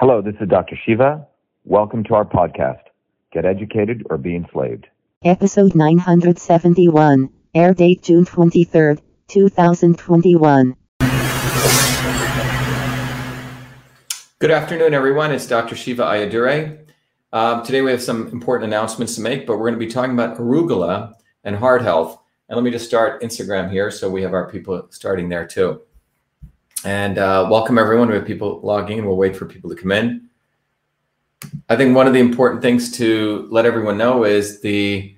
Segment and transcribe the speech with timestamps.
[0.00, 0.76] Hello, this is Dr.
[0.86, 1.26] Shiva.
[1.64, 2.82] Welcome to our podcast,
[3.32, 4.86] Get Educated or Be Enslaved.
[5.24, 10.76] Episode 971, air date June 23rd, 2021.
[14.38, 15.32] Good afternoon, everyone.
[15.32, 15.74] It's Dr.
[15.74, 16.78] Shiva Ayyadurai.
[17.32, 20.12] Um, today we have some important announcements to make, but we're going to be talking
[20.12, 22.20] about arugula and heart health.
[22.48, 25.80] And let me just start Instagram here so we have our people starting there too.
[26.84, 28.08] And uh, welcome everyone.
[28.08, 29.06] We have people logging in.
[29.06, 30.28] We'll wait for people to come in.
[31.68, 35.16] I think one of the important things to let everyone know is the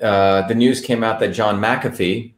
[0.00, 2.34] uh, the news came out that John McAfee,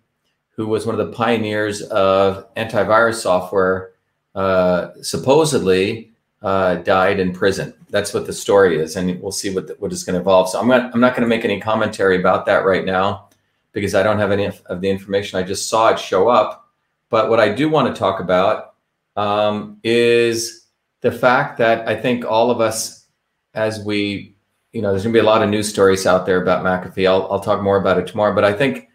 [0.51, 3.93] who was one of the pioneers of antivirus software,
[4.35, 7.75] uh, supposedly uh, died in prison.
[7.91, 10.49] That's what the story is, and we'll see what the, what is going to evolve.
[10.49, 13.29] So I'm not I'm not going to make any commentary about that right now
[13.73, 15.39] because I don't have any of the information.
[15.39, 16.66] I just saw it show up
[17.11, 18.75] but what I do want to talk about
[19.17, 20.67] um, is
[21.01, 23.07] the fact that I think all of us,
[23.55, 24.35] as we,
[24.73, 27.09] you know, there's going to be a lot of news stories out there about McAfee.
[27.09, 28.35] I'll, I'll talk more about it tomorrow.
[28.35, 28.89] But I think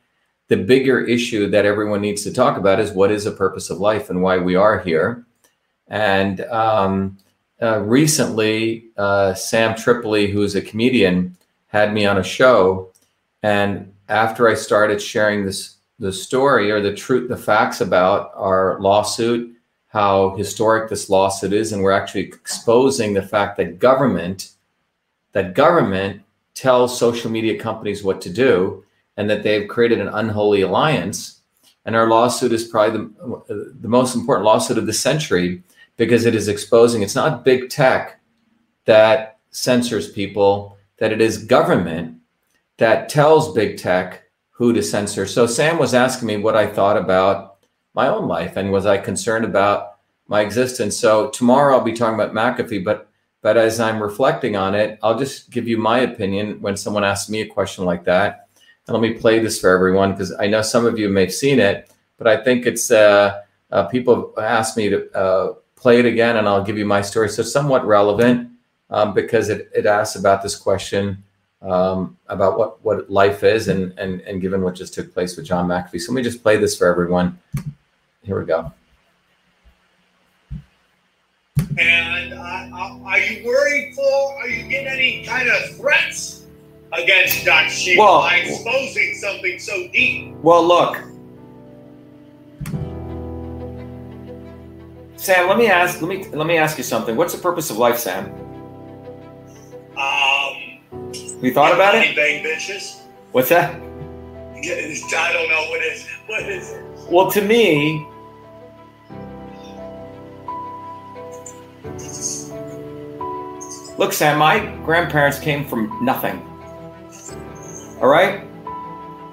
[0.48, 3.80] the bigger issue that everyone needs to talk about is what is the purpose of
[3.80, 5.26] life and why we are here.
[5.88, 7.18] And um,
[7.62, 12.92] uh, recently, uh, Sam Tripoli, who's a comedian, had me on a show.
[13.44, 18.80] And after I started sharing this the story or the truth, the facts about our
[18.82, 19.56] lawsuit,
[19.88, 24.54] how historic this lawsuit is, and we're actually exposing the fact that government,
[25.34, 26.24] that government
[26.56, 28.84] tells social media companies what to do,
[29.16, 31.42] and that they've created an unholy alliance.
[31.86, 32.98] And our lawsuit is probably
[33.48, 35.62] the, the most important lawsuit of the century
[35.98, 38.20] because it is exposing it's not big tech
[38.86, 42.18] that censors people, that it is government
[42.78, 44.21] that tells big tech
[44.62, 45.26] who to censor.
[45.26, 49.00] So Sam was asking me what I thought about my own life and was I
[49.00, 50.96] concerned about my existence.
[50.96, 53.10] So tomorrow I'll be talking about McAfee, but
[53.42, 57.28] but as I'm reflecting on it, I'll just give you my opinion when someone asks
[57.28, 58.50] me a question like that.
[58.86, 61.34] And let me play this for everyone because I know some of you may have
[61.34, 61.90] seen it,
[62.20, 66.48] but I think it's uh, uh, people ask me to uh, play it again, and
[66.48, 67.30] I'll give you my story.
[67.30, 68.52] So somewhat relevant
[68.92, 71.24] um, because it, it asks about this question
[71.62, 75.46] um, about what, what life is and, and, and given what just took place with
[75.46, 76.02] John McAfee.
[76.02, 77.40] So let me just play this for everyone.
[78.24, 78.72] Here we go.
[81.78, 86.46] And uh, are you worried for, are you getting any kind of threats
[86.94, 87.70] against Dr.
[87.70, 90.34] Shiva well, by exposing something so deep?
[90.42, 90.98] Well, look.
[95.16, 97.16] Sam, let me ask let me let me ask you something.
[97.16, 98.26] What's the purpose of life, Sam?
[99.96, 100.41] Um
[101.42, 102.16] you thought about it?
[102.16, 103.02] Bang bitches.
[103.32, 103.74] What's that?
[103.74, 106.86] I don't know what is what is it.
[107.10, 108.06] Well, to me,
[113.98, 114.38] look, Sam.
[114.38, 116.38] My grandparents came from nothing.
[118.00, 118.46] All right.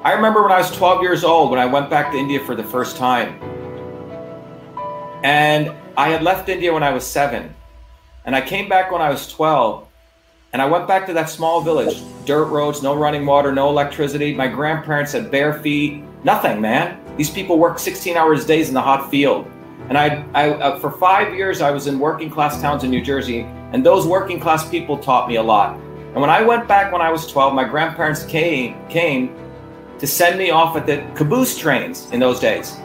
[0.02, 2.54] I remember when I was 12 years old when I went back to India for
[2.54, 3.42] the first time,
[5.24, 7.54] and I had left India when I was seven,
[8.24, 9.87] and I came back when I was 12
[10.52, 14.34] and I went back to that small village, dirt roads, no running water, no electricity.
[14.34, 16.98] My grandparents had bare feet, nothing, man.
[17.18, 19.50] These people worked 16 hours days in the hot field.
[19.88, 23.02] And I, I uh, for five years, I was in working class towns in New
[23.02, 23.40] Jersey,
[23.72, 25.76] and those working class people taught me a lot.
[25.76, 29.34] And when I went back when I was 12, my grandparents came came
[29.98, 32.76] to send me off at the caboose trains in those days.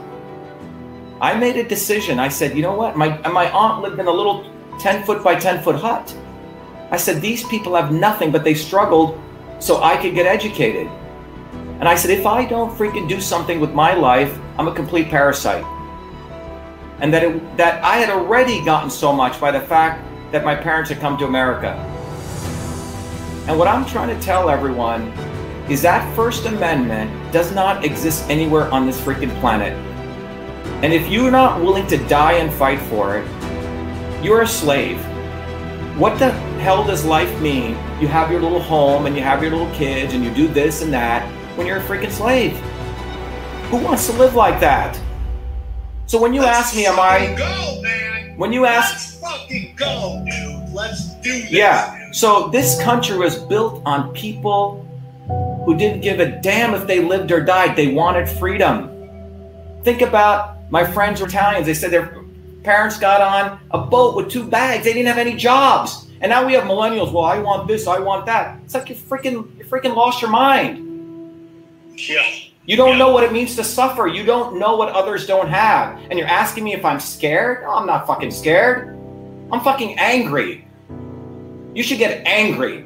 [1.21, 2.19] I made a decision.
[2.19, 2.97] I said, you know what?
[2.97, 6.13] My my aunt lived in a little 10 foot by 10 foot hut.
[6.93, 9.19] I said, These people have nothing, but they struggled
[9.57, 10.85] so I could get educated.
[11.79, 15.09] And I said, If I don't freaking do something with my life, I'm a complete
[15.09, 15.65] parasite.
[16.99, 20.55] And that, it, that I had already gotten so much by the fact that my
[20.55, 21.71] parents had come to America.
[23.47, 25.07] And what I'm trying to tell everyone
[25.67, 29.73] is that First Amendment does not exist anywhere on this freaking planet.
[30.83, 35.03] And if you're not willing to die and fight for it, you're a slave.
[35.97, 37.71] What the hell does life mean?
[37.99, 40.81] You have your little home and you have your little kids and you do this
[40.81, 41.27] and that
[41.57, 42.57] when you're a freaking slave.
[43.69, 44.97] Who wants to live like that?
[46.05, 47.35] So when you Let's ask me, am I?
[47.37, 48.37] Go, man.
[48.37, 50.73] When you ask, Let's fucking go, dude.
[50.73, 51.51] Let's do this.
[51.51, 52.11] Yeah.
[52.13, 54.87] So this country was built on people
[55.65, 57.75] who didn't give a damn if they lived or died.
[57.75, 58.89] They wanted freedom.
[59.83, 61.65] Think about my friends were Italians.
[61.65, 62.23] They said their
[62.63, 64.85] Parents got on a boat with two bags.
[64.85, 66.02] They didn't have any jobs.
[66.23, 67.11] And now we have millennials.
[67.11, 68.57] Well, I want this, I want that.
[68.63, 70.79] It's like you freaking you freaking lost your mind.
[71.97, 72.25] Yeah.
[72.65, 72.97] You don't yeah.
[72.97, 74.07] know what it means to suffer.
[74.07, 75.99] You don't know what others don't have.
[76.09, 77.63] And you're asking me if I'm scared?
[77.63, 78.97] No, I'm not fucking scared.
[79.51, 80.65] I'm fucking angry.
[81.75, 82.85] You should get angry.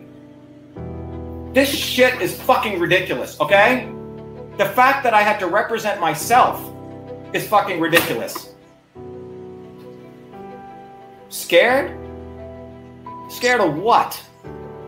[1.54, 3.88] This shit is fucking ridiculous, okay?
[4.58, 6.60] The fact that I have to represent myself
[7.34, 8.56] is fucking ridiculous.
[11.30, 12.07] Scared?
[13.30, 14.22] Scared of what?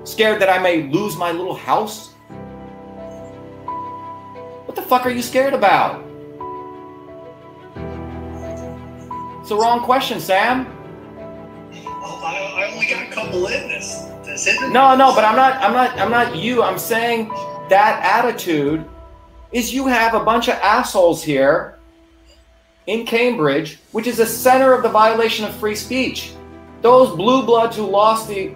[0.04, 2.10] Scared that I may lose my little house?
[4.66, 6.06] What the fuck are you scared about?
[9.40, 10.68] It's the wrong question, Sam.
[11.74, 14.04] Oh, I, I only got a couple in this.
[14.24, 15.56] this no, no, but I'm not.
[15.62, 15.98] I'm not.
[16.00, 16.64] I'm not you.
[16.64, 17.30] I'm saying
[17.70, 18.86] that attitude
[19.52, 21.78] is you have a bunch of assholes here
[22.88, 26.34] in Cambridge, which is the center of the violation of free speech.
[26.82, 28.56] Those blue bloods who lost the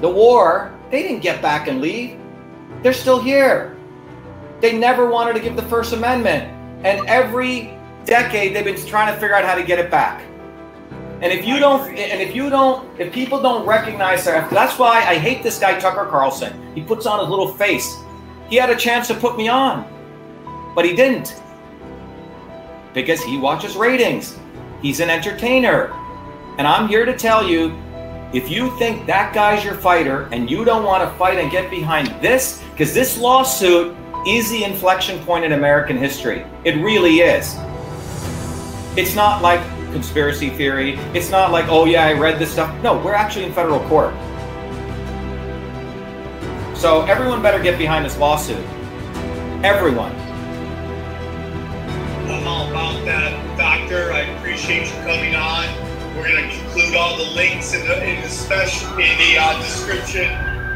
[0.00, 2.18] the war, they didn't get back and leave.
[2.82, 3.76] They're still here.
[4.60, 6.52] They never wanted to give the First Amendment.
[6.84, 7.72] And every
[8.04, 10.22] decade they've been trying to figure out how to get it back.
[11.22, 14.98] And if you don't, and if you don't, if people don't recognize that, that's why
[14.98, 16.74] I hate this guy Tucker Carlson.
[16.74, 17.96] He puts on his little face.
[18.50, 19.88] He had a chance to put me on,
[20.74, 21.40] but he didn't
[22.92, 24.38] because he watches ratings.
[24.82, 25.92] He's an entertainer.
[26.58, 27.76] And I'm here to tell you
[28.32, 31.70] if you think that guy's your fighter and you don't want to fight and get
[31.70, 36.44] behind this, because this lawsuit is the inflection point in American history.
[36.64, 37.54] It really is.
[38.96, 39.60] It's not like
[39.92, 40.94] conspiracy theory.
[41.14, 42.74] It's not like, oh yeah, I read this stuff.
[42.82, 44.14] No, we're actually in federal court.
[46.76, 48.64] So everyone better get behind this lawsuit.
[49.62, 50.12] Everyone.
[52.28, 54.12] I'm all about that, Doctor.
[54.12, 55.85] I appreciate you coming on.
[56.16, 59.60] We're going to include all the links in the in the special in the uh,
[59.60, 60.32] description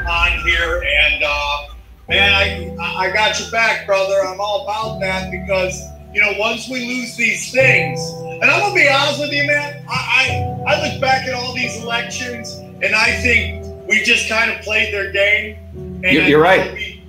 [0.06, 0.84] on here.
[0.84, 1.66] And uh,
[2.10, 2.34] man,
[2.78, 4.20] I I got your back, brother.
[4.22, 5.82] I'm all about that because
[6.12, 9.82] you know once we lose these things, and I'm gonna be honest with you, man.
[9.88, 14.50] I I, I look back at all these elections, and I think we just kind
[14.50, 15.56] of played their game.
[15.74, 16.70] And you're, you're right.
[16.74, 17.02] We,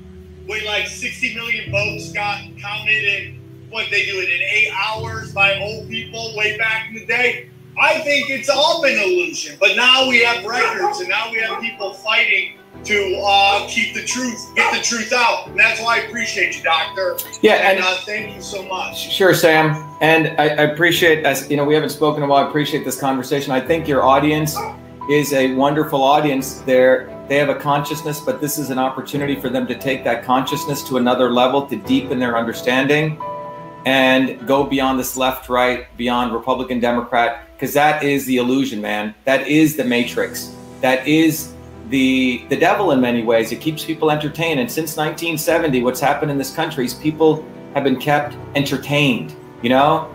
[0.48, 5.33] we like 60 million votes got counted in what they do it in eight hours
[5.33, 7.50] by old people way back in the day.
[7.81, 9.57] I think it's all been illusion.
[9.60, 14.06] But now we have records, and now we have people fighting to uh, keep the
[14.06, 15.48] truth, get the truth out.
[15.48, 17.18] And that's why I appreciate you, Doctor.
[17.42, 19.12] Yeah, and, and uh, thank you so much.
[19.12, 19.98] Sure, Sam.
[20.00, 22.45] And I, I, appreciate, as you know, we haven't spoken in a while.
[22.45, 23.51] I appreciate this conversation.
[23.51, 24.56] I think your audience
[25.10, 26.62] is a wonderful audience.
[26.62, 30.24] They're they have a consciousness, but this is an opportunity for them to take that
[30.24, 33.22] consciousness to another level, to deepen their understanding,
[33.86, 39.13] and go beyond this left, right, beyond Republican, Democrat, because that is the illusion, man.
[39.25, 40.52] That is the matrix.
[40.81, 41.54] That is
[41.90, 43.52] the the devil in many ways.
[43.52, 44.60] It keeps people entertained.
[44.60, 49.69] And since 1970, what's happened in this country is people have been kept entertained, you
[49.69, 50.12] know,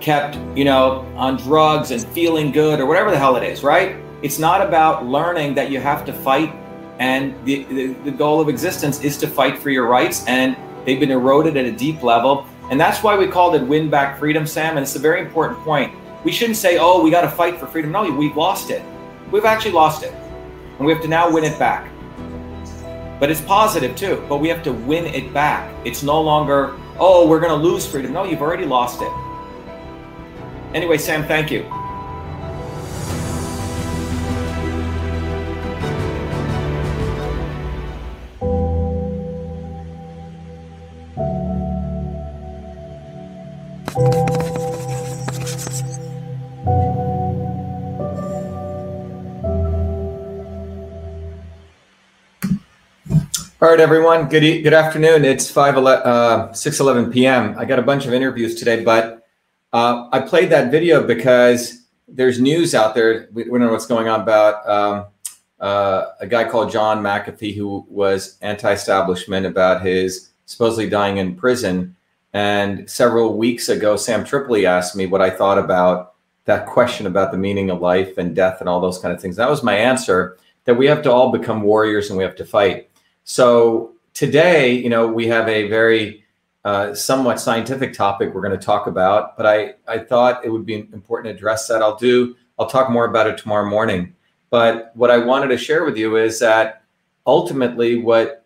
[0.00, 3.96] kept, you know, on drugs and feeling good or whatever the hell it is, right?
[4.20, 6.54] It's not about learning that you have to fight
[6.98, 10.54] and the, the, the goal of existence is to fight for your rights and
[10.84, 12.46] they've been eroded at a deep level.
[12.70, 14.76] And that's why we called it win back freedom, Sam.
[14.76, 15.94] And it's a very important point.
[16.24, 17.92] We shouldn't say, oh, we got to fight for freedom.
[17.92, 18.82] No, we've lost it.
[19.30, 20.12] We've actually lost it
[20.80, 21.90] and we have to now win it back.
[23.20, 25.70] But it's positive too, but we have to win it back.
[25.84, 28.14] It's no longer, oh, we're going to lose freedom.
[28.14, 29.12] No, you've already lost it.
[30.72, 31.70] Anyway, Sam, thank you.
[53.70, 54.28] Right, everyone.
[54.28, 55.24] Good e- good afternoon.
[55.24, 57.54] It's five uh, six eleven p.m.
[57.56, 59.24] I got a bunch of interviews today, but
[59.72, 63.28] uh, I played that video because there's news out there.
[63.32, 65.06] We, we don't know what's going on about um,
[65.60, 71.94] uh, a guy called John McAfee who was anti-establishment about his supposedly dying in prison.
[72.32, 76.14] And several weeks ago, Sam Tripoli asked me what I thought about
[76.46, 79.36] that question about the meaning of life and death and all those kind of things.
[79.36, 80.38] That was my answer.
[80.64, 82.89] That we have to all become warriors and we have to fight.
[83.30, 86.24] So today, you know, we have a very
[86.64, 90.66] uh, somewhat scientific topic we're going to talk about, but I, I thought it would
[90.66, 91.80] be important to address that.
[91.80, 94.16] I'll do, I'll talk more about it tomorrow morning.
[94.50, 96.82] But what I wanted to share with you is that
[97.24, 98.44] ultimately, what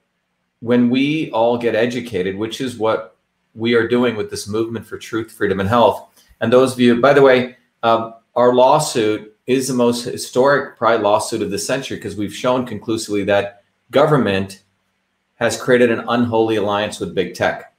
[0.60, 3.16] when we all get educated, which is what
[3.54, 6.10] we are doing with this movement for truth, freedom, and health,
[6.42, 11.02] and those of you, by the way, um, our lawsuit is the most historic, probably
[11.02, 14.63] lawsuit of the century because we've shown conclusively that government
[15.44, 17.74] has created an unholy alliance with big tech.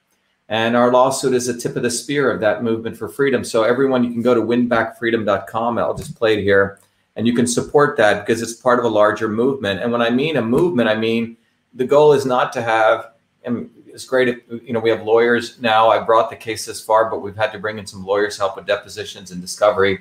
[0.48, 3.42] And our lawsuit is a tip of the spear of that movement for freedom.
[3.44, 5.78] So, everyone, you can go to winbackfreedom.com.
[5.78, 6.78] I'll just play it here.
[7.16, 9.80] and you can support that because it's part of a larger movement.
[9.80, 11.36] And when I mean a movement, I mean
[11.74, 13.12] the goal is not to have.
[13.44, 15.88] And it's great if you know we have lawyers now.
[15.88, 18.56] I brought the case this far, but we've had to bring in some lawyers help
[18.56, 20.00] with depositions and discovery.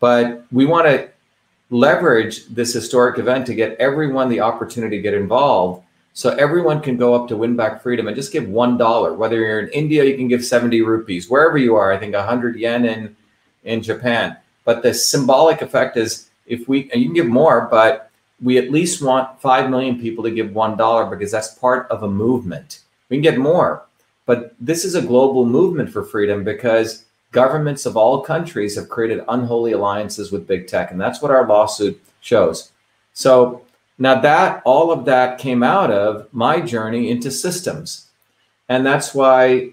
[0.00, 1.08] But we want to
[1.70, 5.83] leverage this historic event to get everyone the opportunity to get involved
[6.14, 9.14] so everyone can go up to win back freedom and just give one dollar.
[9.14, 11.28] Whether you're in India, you can give 70 rupees.
[11.28, 13.16] Wherever you are, I think 100 yen in
[13.64, 14.36] in Japan.
[14.64, 18.70] But the symbolic effect is if we and you can give more, but we at
[18.70, 22.80] least want five million people to give one dollar because that's part of a movement.
[23.08, 23.84] We can get more,
[24.24, 29.24] but this is a global movement for freedom because governments of all countries have created
[29.28, 32.70] unholy alliances with big tech, and that's what our lawsuit shows.
[33.14, 33.64] So
[33.98, 38.08] now that all of that came out of my journey into systems.
[38.68, 39.70] And that's why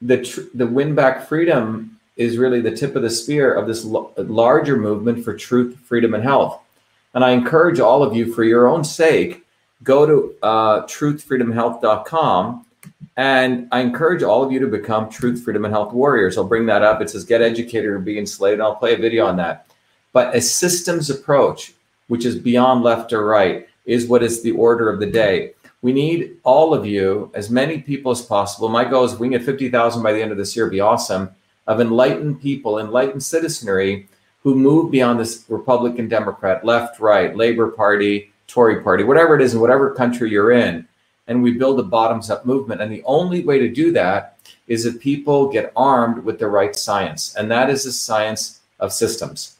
[0.00, 3.84] the tr- the win back freedom is really the tip of the spear of this
[3.84, 6.60] l- larger movement for truth, freedom, and health.
[7.14, 9.44] And I encourage all of you, for your own sake,
[9.82, 12.66] go to uh, truthfreedomhealth.com.
[13.16, 16.36] And I encourage all of you to become Truth, Freedom, and Health Warriors.
[16.36, 17.00] I'll bring that up.
[17.00, 18.54] It says get educated or be enslaved.
[18.54, 19.66] And I'll play a video on that.
[20.12, 21.74] But a systems approach,
[22.08, 25.52] which is beyond left or right, is what is the order of the day.
[25.82, 28.68] We need all of you, as many people as possible.
[28.68, 31.30] My goal is we can get 50,000 by the end of this year, be awesome,
[31.66, 34.08] of enlightened people, enlightened citizenry
[34.42, 39.54] who move beyond this Republican, Democrat, left, right, Labor Party, Tory Party, whatever it is
[39.54, 40.86] in whatever country you're in.
[41.26, 42.82] And we build a bottoms up movement.
[42.82, 46.76] And the only way to do that is if people get armed with the right
[46.76, 47.34] science.
[47.36, 49.53] And that is the science of systems.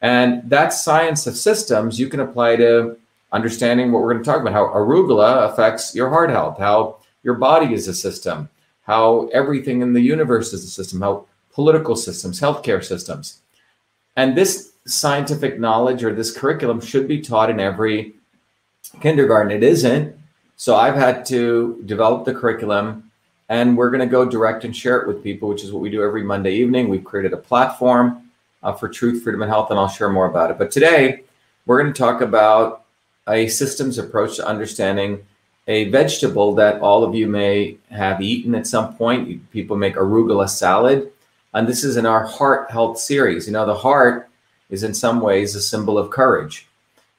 [0.00, 2.96] And that science of systems you can apply to
[3.32, 7.34] understanding what we're going to talk about how arugula affects your heart health, how your
[7.34, 8.48] body is a system,
[8.82, 13.40] how everything in the universe is a system, how political systems, healthcare systems.
[14.16, 18.14] And this scientific knowledge or this curriculum should be taught in every
[19.00, 19.52] kindergarten.
[19.52, 20.16] It isn't.
[20.56, 23.10] So I've had to develop the curriculum
[23.48, 25.90] and we're going to go direct and share it with people, which is what we
[25.90, 26.88] do every Monday evening.
[26.88, 28.29] We've created a platform
[28.62, 30.58] uh, for truth, freedom, and health, and I'll share more about it.
[30.58, 31.24] But today,
[31.66, 32.84] we're going to talk about
[33.28, 35.24] a systems approach to understanding
[35.66, 39.50] a vegetable that all of you may have eaten at some point.
[39.52, 41.12] People make arugula salad.
[41.54, 43.46] And this is in our heart health series.
[43.46, 44.28] You know, the heart
[44.68, 46.66] is in some ways a symbol of courage.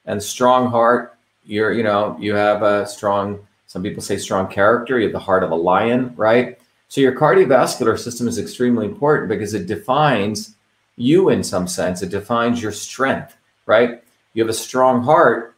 [0.06, 4.98] And strong heart, you're, you know, you have a strong, some people say strong character.
[4.98, 6.58] You have the heart of a lion, right?
[6.88, 10.56] So your cardiovascular system is extremely important because it defines
[11.02, 12.02] you in some sense.
[12.02, 14.04] It defines your strength, right?
[14.34, 15.56] You have a strong heart,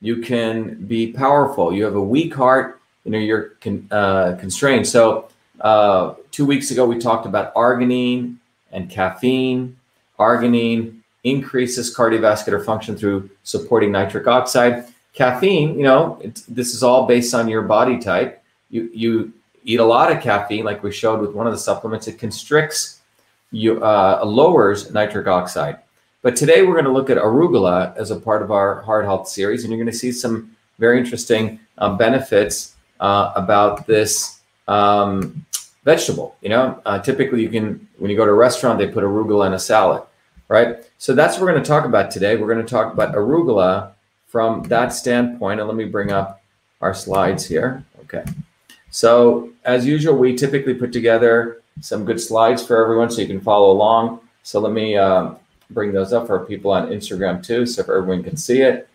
[0.00, 1.72] you can be powerful.
[1.72, 4.86] You have a weak heart, you know, you're con, uh, constrained.
[4.86, 5.28] So,
[5.60, 8.36] uh, two weeks ago, we talked about arginine
[8.72, 9.76] and caffeine.
[10.18, 14.86] Arginine increases cardiovascular function through supporting nitric oxide.
[15.14, 18.42] Caffeine, you know, this is all based on your body type.
[18.68, 19.32] You, you
[19.64, 22.95] eat a lot of caffeine, like we showed with one of the supplements, it constricts,
[23.50, 25.78] you uh, lowers nitric oxide.
[26.22, 29.28] But today we're going to look at arugula as a part of our heart health
[29.28, 35.44] series, and you're going to see some very interesting uh, benefits uh, about this um,
[35.84, 36.36] vegetable.
[36.40, 39.46] You know, uh, typically you can when you go to a restaurant, they put arugula
[39.46, 40.02] in a salad,
[40.48, 40.78] right?
[40.98, 42.36] So that's what we're going to talk about today.
[42.36, 43.92] We're going to talk about arugula
[44.26, 46.42] from that standpoint, and let me bring up
[46.80, 47.84] our slides here.
[48.02, 48.24] Okay.
[48.90, 53.40] So as usual, we typically put together some good slides for everyone so you can
[53.40, 54.20] follow along.
[54.42, 55.30] So let me uh,
[55.70, 58.88] bring those up for people on Instagram too, so everyone can see it.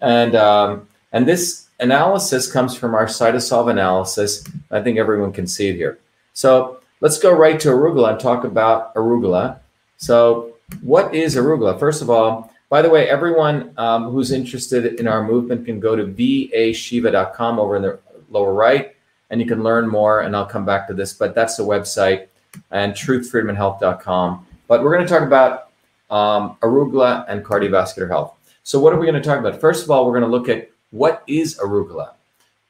[0.00, 4.44] And um, and this analysis comes from our cytosolve analysis.
[4.70, 5.98] I think everyone can see it here.
[6.32, 9.58] So let's go right to arugula and talk about arugula.
[9.96, 11.78] So what is arugula?
[11.78, 15.96] First of all, by the way, everyone um, who's interested in our movement can go
[15.96, 18.94] to vashiva.com over in the lower right,
[19.30, 20.20] and you can learn more.
[20.20, 22.27] And I'll come back to this, but that's the website
[22.70, 24.46] and truthfreedomandhealth.com.
[24.66, 25.68] But we're going to talk about
[26.10, 28.34] um, arugula, and cardiovascular health.
[28.62, 29.60] So, what are we going to talk about?
[29.60, 32.12] First of all, we're going to look at what is arugula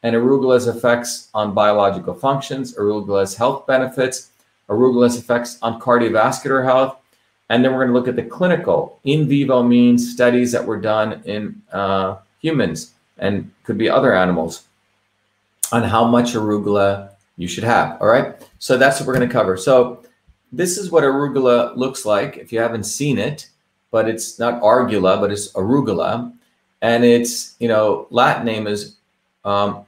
[0.02, 4.30] and arugula's effects on biological functions, arugula's health benefits,
[4.68, 6.96] arugula's effects on cardiovascular health.
[7.50, 10.78] And then we're going to look at the clinical in vivo means studies that were
[10.78, 14.64] done in uh, humans and could be other animals
[15.72, 18.00] on how much arugula you should have.
[18.02, 18.34] All right.
[18.58, 19.56] So that's what we're going to cover.
[19.56, 20.02] So
[20.52, 23.48] this is what arugula looks like if you haven't seen it,
[23.90, 26.32] but it's not argula, but it's arugula.
[26.82, 28.96] And its, you know, Latin name is
[29.44, 29.86] um,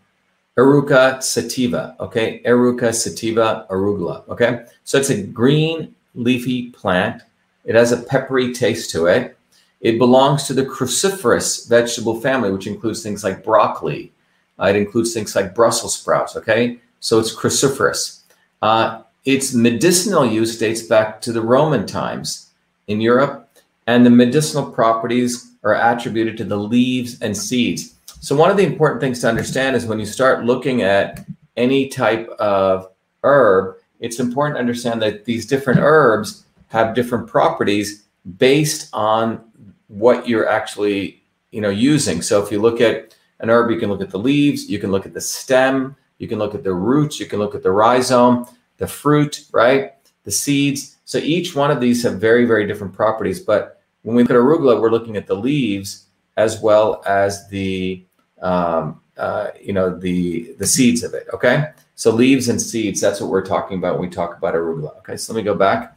[0.58, 2.40] Eruca sativa, okay?
[2.44, 4.64] Eruca sativa arugula, okay?
[4.84, 7.22] So it's a green leafy plant.
[7.64, 9.36] It has a peppery taste to it.
[9.80, 14.12] It belongs to the cruciferous vegetable family, which includes things like broccoli.
[14.58, 16.36] Uh, it includes things like Brussels sprouts.
[16.36, 18.20] Okay, so it's cruciferous.
[18.62, 22.50] Uh, its medicinal use dates back to the Roman times
[22.86, 23.48] in Europe,
[23.86, 27.94] and the medicinal properties are attributed to the leaves and seeds.
[28.20, 31.24] So, one of the important things to understand is when you start looking at
[31.56, 32.90] any type of
[33.24, 38.04] herb, it's important to understand that these different herbs have different properties
[38.38, 39.42] based on
[39.88, 43.88] what you're actually you know using so if you look at an herb you can
[43.88, 46.72] look at the leaves you can look at the stem you can look at the
[46.72, 48.46] roots you can look at the rhizome
[48.76, 49.94] the fruit right?
[50.24, 50.96] The seeds.
[51.04, 54.36] So each one of these have very very different properties but when we look at
[54.36, 58.04] arugula we're looking at the leaves as well as the
[58.40, 61.70] um, uh, you know the the seeds of it okay?
[61.96, 65.16] So leaves and seeds that's what we're talking about when we talk about arugula okay?
[65.16, 65.96] So let me go back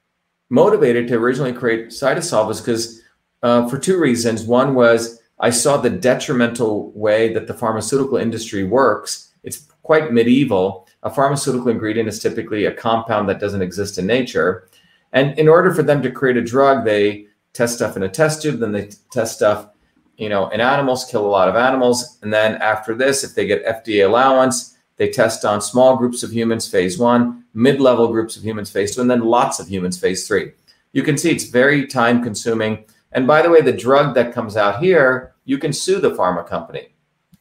[0.50, 3.02] motivated to originally create Cytosolve was because
[3.42, 4.44] uh, for two reasons.
[4.44, 9.30] One was I saw the detrimental way that the pharmaceutical industry works.
[9.44, 14.67] It's quite medieval a pharmaceutical ingredient is typically a compound that doesn't exist in nature.
[15.12, 18.42] And in order for them to create a drug, they test stuff in a test
[18.42, 19.68] tube, then they test stuff,
[20.16, 22.18] you know, in animals, kill a lot of animals.
[22.22, 26.32] And then after this, if they get FDA allowance, they test on small groups of
[26.32, 29.98] humans, phase one, mid level groups of humans, phase two, and then lots of humans,
[29.98, 30.52] phase three.
[30.92, 32.84] You can see it's very time consuming.
[33.12, 36.46] And by the way, the drug that comes out here, you can sue the pharma
[36.46, 36.94] company.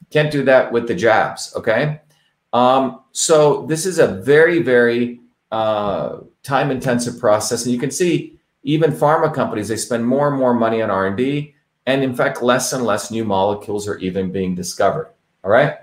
[0.09, 1.99] Can't do that with the jabs, okay?
[2.53, 5.19] Um, so this is a very, very
[5.51, 7.65] uh, time intensive process.
[7.65, 11.53] And you can see even pharma companies, they spend more and more money on R&D.
[11.85, 15.13] And in fact, less and less new molecules are even being discovered.
[15.43, 15.75] All right.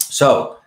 [0.00, 0.58] So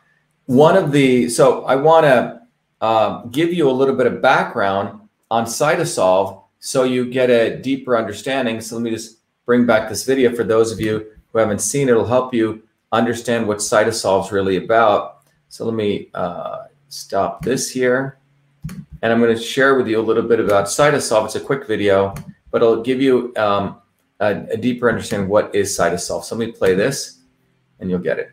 [0.46, 2.42] one of the, so I want to
[2.82, 7.98] uh, give you a little bit of background on Cytosolve so you get a deeper
[7.98, 8.60] understanding.
[8.62, 11.88] So let me just bring back this video for those of you who haven't seen
[11.88, 11.92] it.
[11.92, 15.24] It'll help you understand what Cytosolve is really about.
[15.50, 18.19] So let me uh, stop this here.
[19.02, 21.26] And I'm going to share with you a little bit about Cytosolve.
[21.26, 22.14] It's a quick video,
[22.52, 23.82] but it'll give you um,
[24.20, 26.24] a, a, deeper understanding of what is Cytosolve.
[26.24, 27.22] So let me play this
[27.80, 28.32] and you'll get it.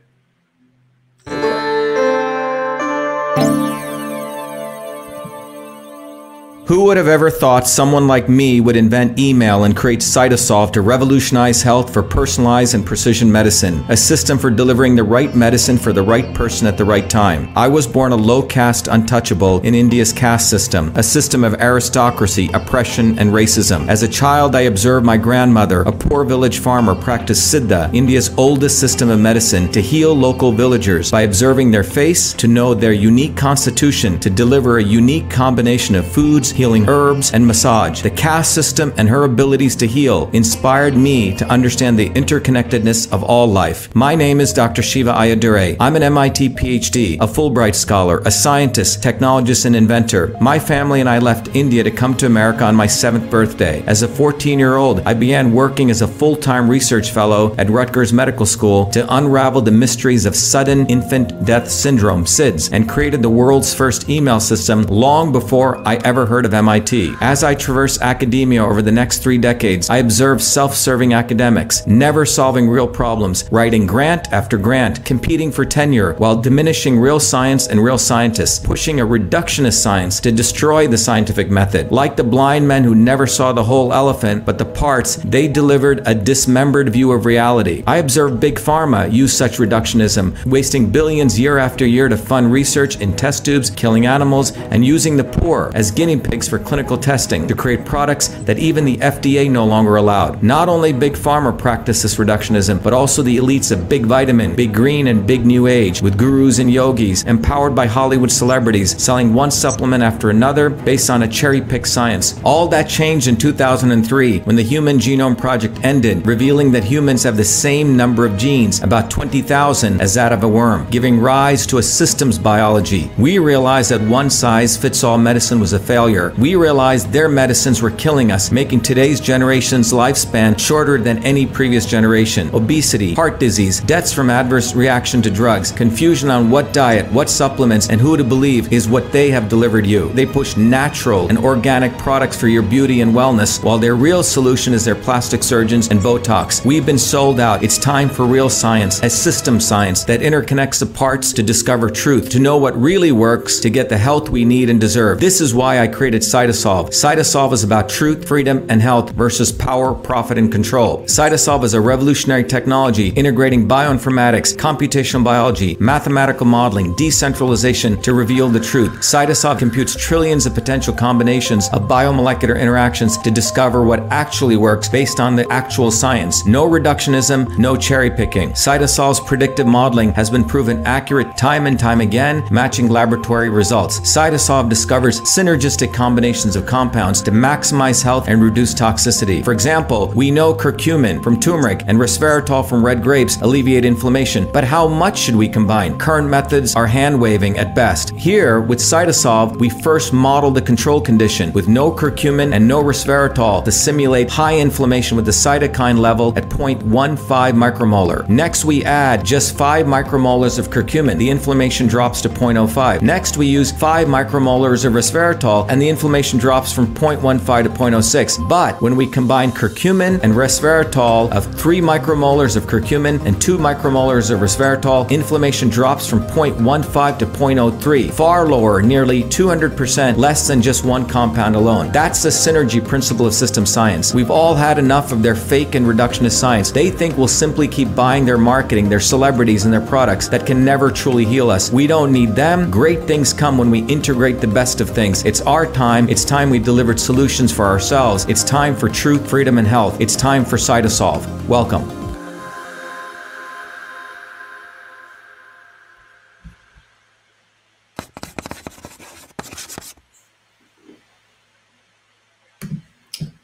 [6.66, 10.81] Who would have ever thought someone like me would invent email and create Cytosolve to
[10.81, 15.92] revolutionize health for personalized and precision medicine, a system for delivering the right medicine for
[15.92, 17.52] the right person at the right time?
[17.55, 22.50] I was born a low caste untouchable in India's caste system, a system of aristocracy,
[22.52, 23.87] oppression, and racism.
[23.87, 28.81] As a child, I observed my grandmother, a poor village farmer, practice Siddha, India's oldest
[28.81, 33.37] system of medicine, to heal local villagers by observing their face, to know their unique
[33.37, 38.00] constitution, to deliver a unique combination of foods, healing herbs, and massage.
[38.00, 43.22] The caste system and her abilities to heal inspired me to understand the interconnectedness of
[43.22, 43.94] all life.
[43.94, 44.82] My name is Dr.
[44.82, 45.76] Shiva Ayyadurai.
[45.78, 50.34] I'm an MIT PhD, a Fulbright scholar, a scientist, technologist, and inventor.
[50.40, 53.84] My family and I left India to come to America on my seventh birthday.
[53.86, 57.68] As a 14 year old, I began working as a full time research fellow at
[57.68, 63.20] Rutgers Medical School to unravel the mysteries of sudden infant death syndrome, SIDS, and created
[63.20, 67.14] the world's first email system long before I ever heard of MIT.
[67.20, 72.68] As I traverse academia over the next three decades, I observe self-serving academics, never solving
[72.70, 77.98] real problems, writing grant after grant, competing for tenure, while diminishing real science and real
[77.98, 81.90] scientists, pushing a reductionist science to destroy the scientific method.
[81.90, 86.02] Like the blind men who never saw the whole elephant, but the parts, they delivered
[86.06, 87.82] a dismembered view of reality.
[87.87, 93.00] I observe big pharma use such reductionism, wasting billions year after year to fund research
[93.00, 97.46] in test tubes, killing animals, and using the poor as guinea pigs for clinical testing
[97.49, 100.42] to create products that even the FDA no longer allowed.
[100.42, 104.75] Not only big pharma practice this reductionism, but also the elites of big vitamin, big
[104.75, 109.51] green, and big new age, with gurus and yogis, empowered by Hollywood celebrities, selling one
[109.51, 112.40] supplement after another based on a cherry picked science.
[112.44, 117.37] All that changed in 2003 when the Human Genome Project ended, revealing that humans have
[117.37, 121.79] the same number of genes, about 20,000, as that of a worm, giving rise to
[121.79, 123.11] a systems biology.
[123.18, 126.25] We realized that one size fits all medicine was a failure.
[126.38, 131.86] We realized their medicines were killing us, making today's generation's lifespan shorter than any previous
[131.86, 132.50] generation.
[132.54, 137.88] Obesity, heart disease, deaths from adverse reaction to drugs, confusion on what diet, what supplements,
[137.88, 140.08] and who to believe is what they have delivered you.
[140.10, 144.72] They push natural and organic products for your beauty and wellness, while their real solution
[144.72, 146.64] is their plastic surgeons and Botox.
[146.64, 147.62] We've been sold out.
[147.62, 152.28] It's time for real science, a system science that interconnects the parts to discover truth,
[152.30, 155.20] to know what really works, to get the health we need and deserve.
[155.20, 156.88] This is why I created Cytosolve.
[156.88, 161.02] Cytosolve is about truth, freedom, and health versus power, profit, and control.
[161.05, 168.61] Cytosolve is a revolutionary technology integrating bioinformatics, computational biology, mathematical modeling, decentralization to reveal the
[168.61, 168.92] truth.
[169.00, 175.20] Cytosolve computes trillions of potential combinations of biomolecular interactions to discover what actually works based
[175.20, 176.46] on the actual science.
[176.46, 178.50] No reductionism, no cherry picking.
[178.50, 184.00] Cytosolve's predictive modeling has been proven accurate time and time again, matching laboratory results.
[184.00, 189.44] Cytosolve discovers synergistic combinations of compounds to maximize health and reduce toxicity.
[189.44, 194.62] For example, we know curcumin from turmeric and resveratrol from red grapes alleviate inflammation, but
[194.62, 195.98] how much should we combine?
[195.98, 198.10] Current methods are hand waving at best.
[198.10, 203.64] Here, with Cytosolve, we first model the control condition with no curcumin and no resveratrol
[203.64, 207.16] to simulate high inflammation with the cytokine level at 0.15
[207.52, 208.28] micromolar.
[208.28, 211.18] Next, we add just 5 micromolars of curcumin.
[211.18, 213.02] The inflammation drops to 0.05.
[213.02, 218.49] Next, we use 5 micromolars of resveratrol and the inflammation drops from 0.15 to 0.06.
[218.49, 224.31] But when we combine curcumin and resveratrol of 3 micromolars of curcumin and 2 micromolars
[224.31, 230.85] of resveratrol, inflammation drops from 0.15 to 0.03, far lower, nearly 200% less than just
[230.85, 231.90] one compound alone.
[231.92, 234.14] That's the synergy principle of system science.
[234.14, 236.70] We've all had enough of their fake and reductionist science.
[236.70, 240.64] They think we'll simply keep buying their marketing, their celebrities, and their products that can
[240.64, 241.70] never truly heal us.
[241.70, 242.70] We don't need them.
[242.70, 245.25] Great things come when we integrate the best of things.
[245.25, 246.08] It's our time.
[246.08, 248.24] It's time we delivered solutions for ourselves.
[248.30, 250.00] It's time for truth, freedom, and health.
[250.00, 251.22] It's time for Cytosolve.
[251.46, 251.84] Welcome.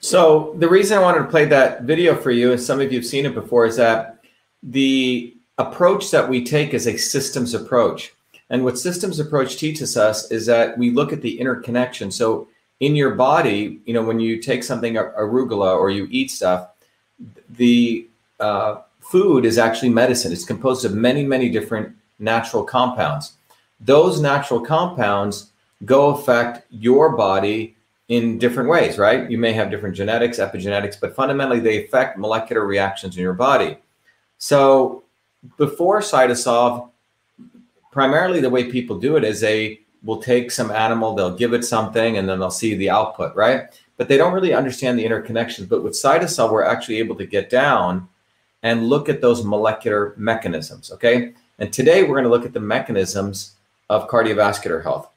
[0.00, 2.98] So the reason I wanted to play that video for you, and some of you
[2.98, 4.20] have seen it before, is that
[4.62, 8.14] the approach that we take is a systems approach.
[8.52, 12.10] And what systems approach teaches us is that we look at the interconnection.
[12.10, 12.48] So
[12.80, 16.68] in your body, you know, when you take something arugula or you eat stuff,
[17.48, 18.06] the
[18.40, 20.32] uh, food is actually medicine.
[20.32, 23.32] It's composed of many, many different natural compounds.
[23.80, 25.50] Those natural compounds
[25.86, 27.74] go affect your body
[28.08, 29.30] in different ways, right?
[29.30, 33.78] You may have different genetics, epigenetics, but fundamentally they affect molecular reactions in your body.
[34.36, 35.04] So
[35.56, 36.90] before Cytosolve,
[37.92, 41.64] primarily the way people do it is they will take some animal, they'll give it
[41.64, 43.66] something, and then they'll see the output, right?
[43.96, 45.68] But they don't really understand the interconnections.
[45.68, 48.08] But with Cytosolve, we're actually able to get down
[48.64, 51.34] and look at those molecular mechanisms, okay?
[51.58, 53.54] And today we're going to look at the mechanisms
[53.88, 55.08] of cardiovascular health.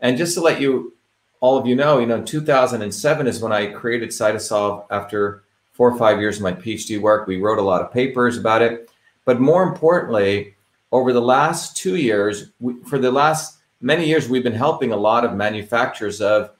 [0.00, 0.92] And just to let you,
[1.40, 5.98] all of you know, you know, 2007 is when I created Cytosolve after four or
[5.98, 7.26] five years of my PhD work.
[7.26, 8.90] We wrote a lot of papers about it.
[9.24, 10.54] But more importantly,
[10.94, 14.96] over the last two years, we, for the last many years, we've been helping a
[14.96, 16.50] lot of manufacturers of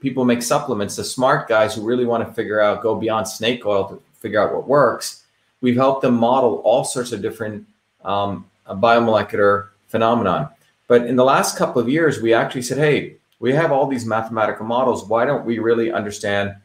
[0.00, 3.66] people make supplements, the smart guys who really want to figure out, go beyond snake
[3.66, 5.24] oil to figure out what works.
[5.60, 7.66] We've helped them model all sorts of different
[8.02, 10.48] um, biomolecular phenomenon.
[10.88, 14.06] But in the last couple of years, we actually said, hey, we have all these
[14.06, 15.04] mathematical models.
[15.04, 16.56] Why don't we really understand,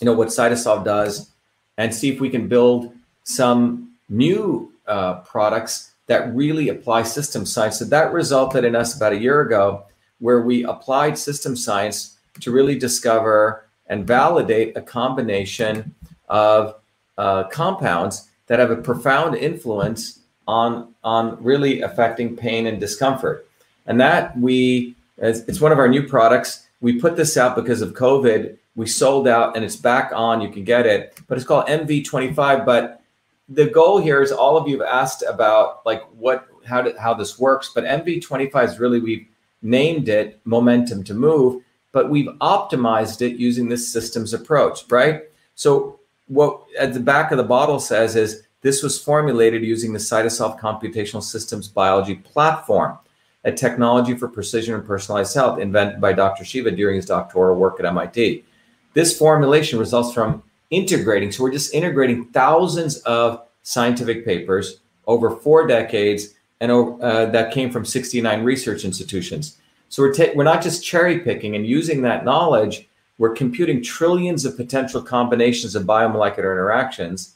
[0.00, 1.30] you know, what Cytosolve does
[1.76, 7.78] and see if we can build some new uh, products that really apply system science.
[7.78, 9.84] So that resulted in us about a year ago
[10.18, 15.94] where we applied system science to really discover and validate a combination
[16.28, 16.74] of
[17.16, 23.46] uh, compounds that have a profound influence on on really affecting pain and discomfort.
[23.86, 26.66] And that we it's one of our new products.
[26.80, 28.56] We put this out because of COVID.
[28.76, 30.40] We sold out and it's back on.
[30.40, 32.64] You can get it, but it's called MV25.
[32.64, 32.97] But
[33.48, 37.38] the goal here is all of you have asked about like what how how this
[37.38, 37.72] works.
[37.74, 39.26] But MV25 is really we've
[39.62, 45.22] named it momentum to move, but we've optimized it using this systems approach, right?
[45.54, 49.98] So what at the back of the bottle says is this was formulated using the
[49.98, 52.98] Cytosolve Computational Systems Biology platform,
[53.44, 56.44] a technology for precision and personalized health invented by Dr.
[56.44, 58.44] Shiva during his doctoral work at MIT.
[58.94, 65.66] This formulation results from integrating, so we're just integrating thousands of scientific papers over four
[65.66, 69.58] decades and uh, that came from 69 research institutions.
[69.88, 74.44] So we're, ta- we're not just cherry picking and using that knowledge, we're computing trillions
[74.44, 77.34] of potential combinations of biomolecular interactions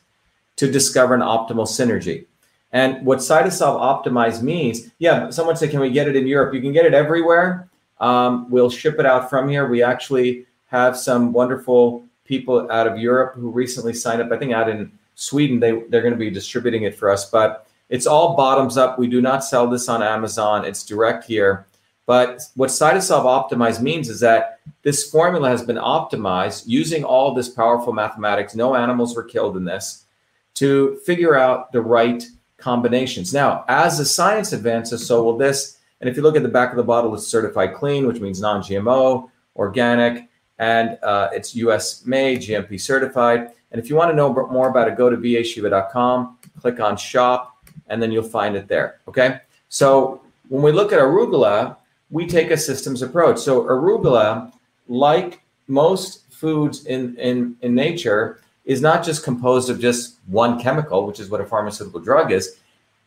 [0.57, 2.27] to discover an optimal synergy.
[2.73, 6.55] And what Cytosolve Optimize means, yeah, someone said, can we get it in Europe?
[6.55, 7.69] You can get it everywhere.
[8.01, 9.69] Um, we'll ship it out from here.
[9.69, 14.33] We actually have some wonderful people out of Europe who recently signed up.
[14.33, 17.29] I think out in Sweden, they, they're going to be distributing it for us.
[17.29, 18.99] But it's all bottoms up.
[18.99, 20.65] We do not sell this on Amazon.
[20.65, 21.67] It's direct here.
[22.07, 27.51] But what Cytosolve Optimize means is that this formula has been optimized using all this
[27.51, 28.55] powerful mathematics.
[28.55, 30.07] No animals were killed in this
[30.55, 32.25] to figure out the right
[32.57, 33.35] combinations.
[33.35, 35.79] Now, as the science advances, so will this.
[36.01, 38.41] And if you look at the back of the bottle, it's certified clean, which means
[38.41, 40.29] non GMO, organic,
[40.63, 43.51] and uh, it's US made, GMP certified.
[43.73, 47.67] And if you want to know more about it, go to vashiva.com, click on shop,
[47.89, 49.01] and then you'll find it there.
[49.09, 49.41] Okay.
[49.69, 51.77] So when we look at arugula,
[52.11, 53.41] we take a systems approach.
[53.41, 54.53] So arugula,
[54.87, 61.09] like most foods in, in, in nature, is not just composed of just one chemical,
[61.09, 62.59] which is what a pharmaceutical drug is.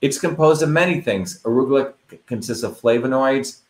[0.01, 1.41] It's composed of many things.
[1.43, 1.93] Arugula
[2.25, 3.61] consists of flavonoids,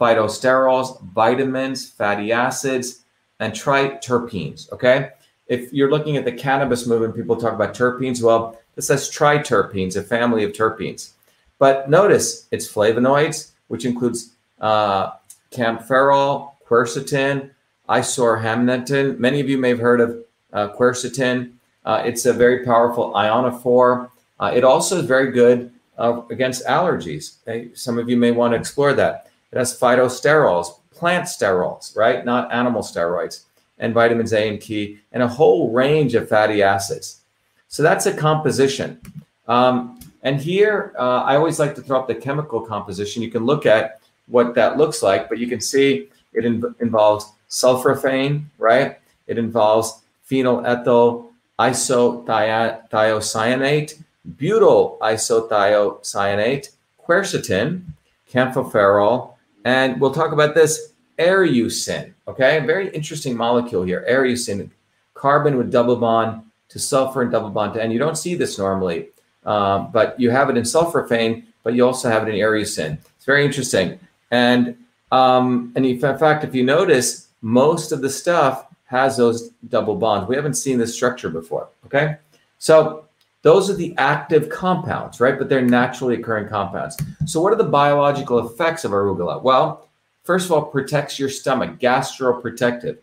[0.00, 3.04] phytosterols, vitamins, fatty acids,
[3.40, 4.70] and triterpenes.
[4.72, 5.10] Okay.
[5.46, 8.22] If you're looking at the cannabis movement, people talk about terpenes.
[8.22, 11.12] Well, this says triterpenes, a family of terpenes.
[11.58, 15.12] But notice it's flavonoids, which includes uh,
[15.50, 17.50] kaempferol, quercetin,
[17.88, 19.18] isorhamnetin.
[19.18, 21.52] Many of you may have heard of uh, quercetin.
[21.84, 24.10] Uh, it's a very powerful ionophore.
[24.38, 27.38] Uh, it also is very good uh, against allergies.
[27.42, 27.70] Okay?
[27.74, 29.30] Some of you may want to explore that.
[29.50, 32.24] It has phytosterols, plant sterols, right?
[32.24, 33.44] Not animal steroids,
[33.78, 37.20] and vitamins A and K, and a whole range of fatty acids.
[37.68, 39.00] So that's a composition.
[39.46, 43.22] Um, and here, uh, I always like to throw up the chemical composition.
[43.22, 47.32] You can look at what that looks like, but you can see it in- involves
[47.48, 48.98] sulforaphane, right?
[49.26, 54.02] It involves phenylethyl isothiocyanate,
[54.36, 56.68] butyl isothiocyanate,
[57.02, 57.82] quercetin,
[58.30, 59.34] kaempferol,
[59.68, 62.14] and we'll talk about this erucin.
[62.26, 64.02] Okay, very interesting molecule here.
[64.08, 64.70] Erucin,
[65.12, 67.90] carbon with double bond to sulfur and double bond to N.
[67.90, 69.08] You don't see this normally,
[69.44, 72.96] um, but you have it in sulforaphane, but you also have it in erucin.
[73.16, 73.98] It's very interesting.
[74.30, 74.74] And
[75.12, 80.28] um, and in fact, if you notice, most of the stuff has those double bonds.
[80.30, 81.68] We haven't seen this structure before.
[81.84, 82.16] Okay,
[82.58, 83.04] so
[83.42, 85.38] those are the active compounds, right?
[85.38, 86.96] But they're naturally occurring compounds.
[87.26, 89.42] So what are the biological effects of arugula?
[89.42, 89.88] Well,
[90.24, 92.98] first of all, protects your stomach, gastroprotective,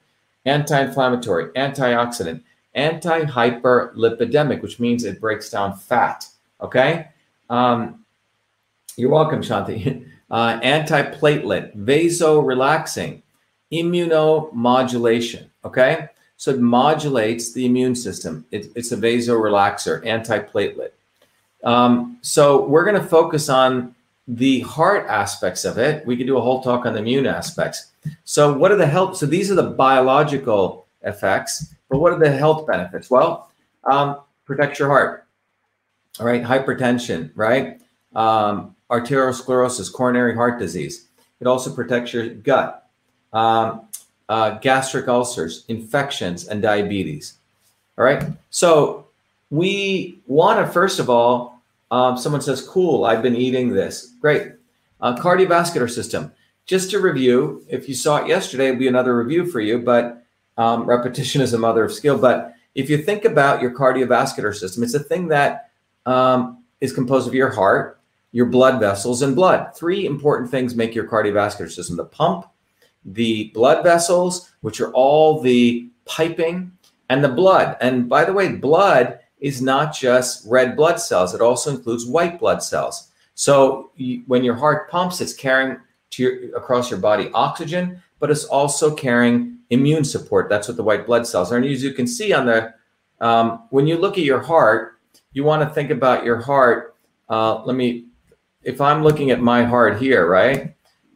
[0.45, 2.41] anti-inflammatory, antioxidant
[2.75, 6.27] anti-hyperlipidemic, which means it breaks down fat.
[6.61, 7.07] Okay.
[7.49, 8.05] Um,
[8.97, 10.09] you're welcome, Shanti.
[10.31, 13.21] Uh, anti-platelet, vasorelaxing,
[13.71, 15.45] immunomodulation.
[15.63, 16.09] Okay.
[16.37, 18.45] So it modulates the immune system.
[18.51, 20.91] It, it's a vasorelaxer, anti-platelet.
[21.63, 23.95] Um, so we're going to focus on
[24.27, 26.05] the heart aspects of it.
[26.05, 27.91] We could do a whole talk on the immune aspects.
[28.23, 29.17] So what are the health?
[29.17, 31.73] So these are the biological effects.
[31.89, 33.09] But what are the health benefits?
[33.09, 33.49] Well,
[33.83, 35.25] um, protects your heart.
[36.19, 37.81] All right, hypertension, right?
[38.15, 41.07] Um, arteriosclerosis, coronary heart disease.
[41.39, 42.87] It also protects your gut,
[43.33, 43.87] um,
[44.29, 47.37] uh, gastric ulcers, infections, and diabetes.
[47.97, 48.23] All right.
[48.49, 49.07] So
[49.49, 51.61] we want to first of all,
[51.91, 54.53] um, someone says, "Cool, I've been eating this." Great.
[55.01, 56.31] Uh, cardiovascular system.
[56.65, 59.79] Just to review, if you saw it yesterday, it'll be another review for you.
[59.79, 60.23] But
[60.57, 62.17] um, repetition is a mother of skill.
[62.17, 65.69] But if you think about your cardiovascular system, it's a thing that
[66.05, 67.99] um, is composed of your heart,
[68.31, 69.75] your blood vessels, and blood.
[69.75, 72.45] Three important things make your cardiovascular system the pump,
[73.05, 76.71] the blood vessels, which are all the piping,
[77.09, 77.77] and the blood.
[77.81, 82.39] And by the way, blood is not just red blood cells, it also includes white
[82.39, 83.11] blood cells.
[83.35, 83.91] So
[84.27, 85.77] when your heart pumps, it's carrying
[86.15, 90.49] your, across your body oxygen, but it's also carrying immune support.
[90.49, 91.57] That's what the white blood cells are.
[91.57, 92.73] And as you can see on the,
[93.19, 94.99] um, when you look at your heart,
[95.33, 96.95] you want to think about your heart.
[97.29, 98.05] Uh, let me,
[98.63, 100.75] if I'm looking at my heart here, right?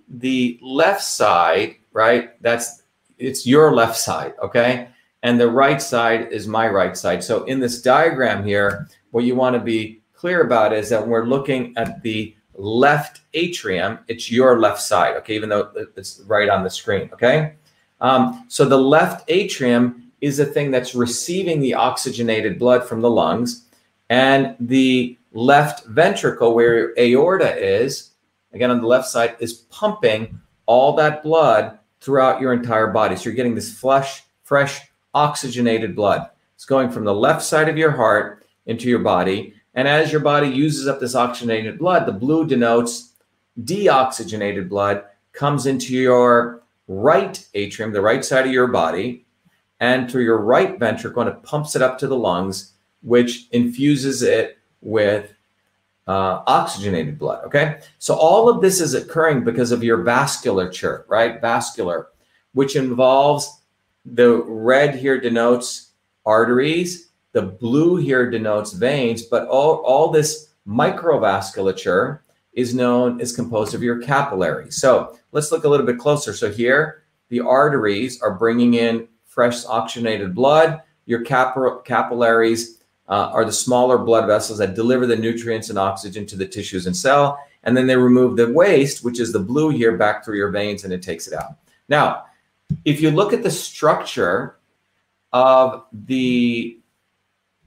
[0.10, 2.42] The left side, right?
[2.42, 2.84] That's,
[3.18, 4.90] it's your left side, okay?
[5.24, 7.24] And the right side is my right side.
[7.24, 11.26] So in this diagram here, what you want to be clear about is that we're
[11.26, 16.64] looking at the left atrium, it's your left side, okay, even though it's right on
[16.64, 17.54] the screen, okay?
[18.02, 23.10] Um, so the left atrium is a thing that's receiving the oxygenated blood from the
[23.10, 23.66] lungs,
[24.10, 28.12] and the left ventricle, where aorta is,
[28.54, 33.16] again on the left side, is pumping all that blood throughout your entire body.
[33.16, 34.80] So you're getting this flush, fresh,
[35.16, 36.30] oxygenated blood.
[36.54, 39.56] It's going from the left side of your heart into your body.
[39.74, 43.16] And as your body uses up this oxygenated blood, the blue denotes
[43.64, 49.26] deoxygenated blood comes into your right atrium, the right side of your body,
[49.80, 54.22] and through your right ventricle, and it pumps it up to the lungs, which infuses
[54.22, 55.34] it with
[56.10, 57.46] uh, oxygenated blood.
[57.46, 57.80] Okay.
[58.00, 61.40] So all of this is occurring because of your vasculature, right?
[61.40, 62.08] Vascular,
[62.54, 63.62] which involves
[64.06, 65.92] the red here denotes
[66.26, 72.22] arteries, the blue here denotes veins, but all, all this microvasculature
[72.54, 74.78] is known is composed of your capillaries.
[74.78, 76.34] So let's look a little bit closer.
[76.34, 80.82] So here, the arteries are bringing in fresh oxygenated blood.
[81.06, 82.79] Your cap- capillaries
[83.10, 86.86] uh, are the smaller blood vessels that deliver the nutrients and oxygen to the tissues
[86.86, 87.40] and cell.
[87.64, 90.84] And then they remove the waste, which is the blue here, back through your veins
[90.84, 91.56] and it takes it out.
[91.90, 92.26] Now,
[92.86, 94.58] if you look at the structure
[95.34, 96.80] of the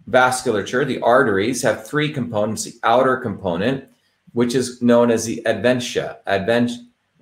[0.08, 2.64] vasculature, the arteries have three components.
[2.64, 3.84] The outer component,
[4.32, 6.70] which is known as the adventitia, advent,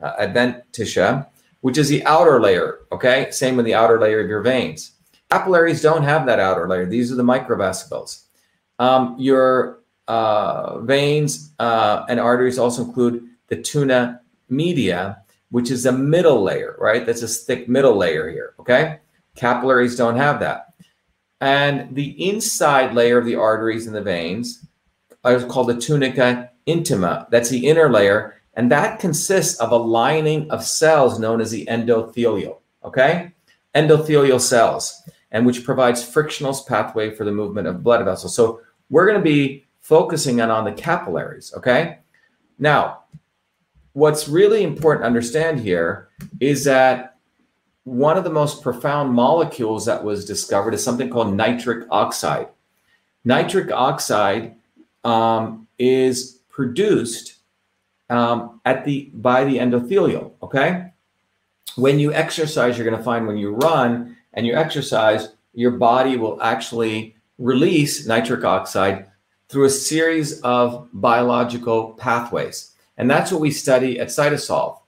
[0.03, 1.27] uh, adventitia,
[1.63, 2.81] which is the outer layer.
[2.93, 4.93] Okay, same with the outer layer of your veins.
[5.31, 6.87] Capillaries don't have that outer layer.
[6.87, 8.25] These are the microvessels.
[8.79, 15.93] Um, your uh, veins uh, and arteries also include the tunica media, which is a
[15.93, 17.07] middle layer, right?
[17.07, 18.55] That's a thick middle layer here.
[18.59, 18.99] Okay,
[19.37, 20.75] capillaries don't have that.
[21.41, 24.67] And the inside layer of the arteries and the veins
[25.25, 27.29] is called the tunica intima.
[27.31, 28.41] That's the inner layer.
[28.55, 32.59] And that consists of a lining of cells known as the endothelial.
[32.85, 33.33] Okay?
[33.75, 38.35] Endothelial cells, and which provides frictional pathway for the movement of blood vessels.
[38.35, 41.53] So we're going to be focusing on, on the capillaries.
[41.57, 41.99] Okay?
[42.59, 43.05] Now,
[43.93, 46.09] what's really important to understand here
[46.41, 47.17] is that
[47.85, 52.49] one of the most profound molecules that was discovered is something called nitric oxide.
[53.25, 54.57] Nitric oxide
[55.05, 57.37] um, is produced
[58.11, 60.33] um, at the by the endothelial.
[60.43, 60.93] Okay,
[61.77, 66.17] when you exercise, you're going to find when you run and you exercise, your body
[66.17, 69.07] will actually release nitric oxide
[69.49, 74.79] through a series of biological pathways, and that's what we study at Cytosolve.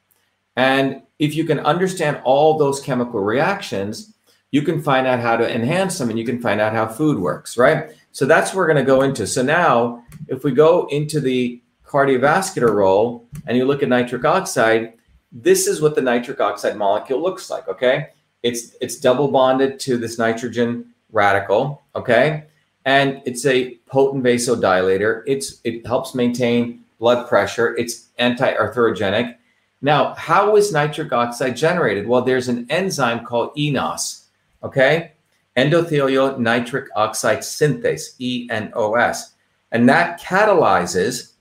[0.56, 4.14] And if you can understand all those chemical reactions,
[4.50, 7.18] you can find out how to enhance them and you can find out how food
[7.18, 7.90] works, right?
[8.12, 9.26] So that's what we're going to go into.
[9.26, 14.92] So now, if we go into the cardiovascular role and you look at nitric oxide,
[15.32, 18.08] this is what the nitric oxide molecule looks like, okay?
[18.42, 22.44] It's it's double bonded to this nitrogen radical, okay?
[22.84, 25.22] And it's a potent vasodilator.
[25.26, 27.76] It's it helps maintain blood pressure.
[27.76, 29.36] It's anti-atherogenic
[29.84, 32.06] now, how is nitric oxide generated?
[32.06, 34.26] Well, there's an enzyme called eNOS,
[34.62, 35.12] okay?
[35.56, 39.32] Endothelial nitric oxide synthase, ENOS.
[39.72, 41.32] And that catalyzes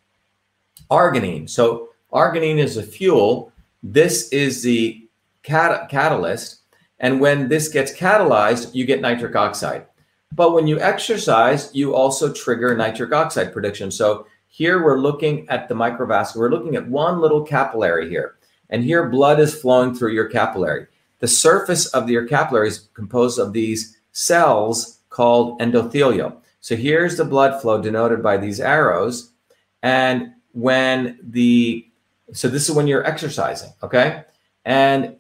[0.90, 1.48] arginine.
[1.48, 3.54] So, arginine is a fuel.
[3.84, 5.08] This is the
[5.44, 6.61] cat- catalyst.
[7.02, 9.86] And when this gets catalyzed, you get nitric oxide.
[10.32, 13.92] But when you exercise, you also trigger nitric oxide production.
[13.92, 16.36] So, here we're looking at the microvascular.
[16.36, 18.36] We're looking at one little capillary here.
[18.70, 20.88] And here blood is flowing through your capillary.
[21.20, 26.38] The surface of your capillary is composed of these cells called endothelial.
[26.60, 29.32] So here's the blood flow denoted by these arrows.
[29.84, 31.88] And when the,
[32.34, 34.24] so this is when you're exercising, okay?
[34.66, 35.16] And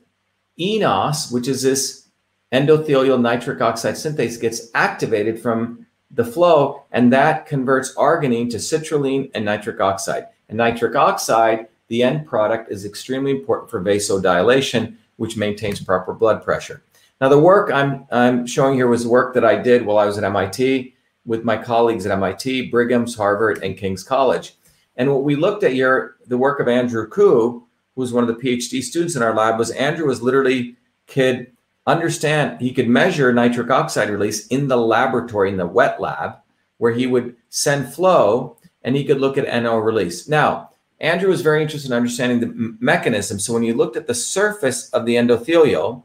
[0.59, 2.07] eNOS, which is this
[2.51, 9.31] endothelial nitric oxide synthase, gets activated from the flow, and that converts arginine to citrulline
[9.33, 10.27] and nitric oxide.
[10.49, 16.43] And nitric oxide, the end product, is extremely important for vasodilation, which maintains proper blood
[16.43, 16.83] pressure.
[17.21, 20.17] Now, the work I'm, I'm showing here was work that I did while I was
[20.17, 20.95] at MIT
[21.25, 24.55] with my colleagues at MIT, Brigham's, Harvard, and King's College.
[24.95, 28.27] And what we looked at here, the work of Andrew Koo, who was one of
[28.27, 30.75] the PhD students in our lab, was Andrew was literally
[31.07, 31.51] could
[31.87, 36.35] understand, he could measure nitric oxide release in the laboratory, in the wet lab,
[36.77, 40.27] where he would send flow and he could look at NO release.
[40.27, 40.69] Now,
[40.99, 43.39] Andrew was very interested in understanding the mechanism.
[43.39, 46.03] So when you looked at the surface of the endothelial,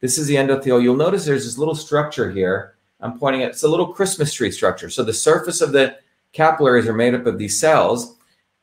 [0.00, 0.82] this is the endothelial.
[0.82, 2.74] You'll notice there's this little structure here.
[3.00, 4.90] I'm pointing at it's a little Christmas tree structure.
[4.90, 5.96] So the surface of the
[6.32, 8.13] capillaries are made up of these cells,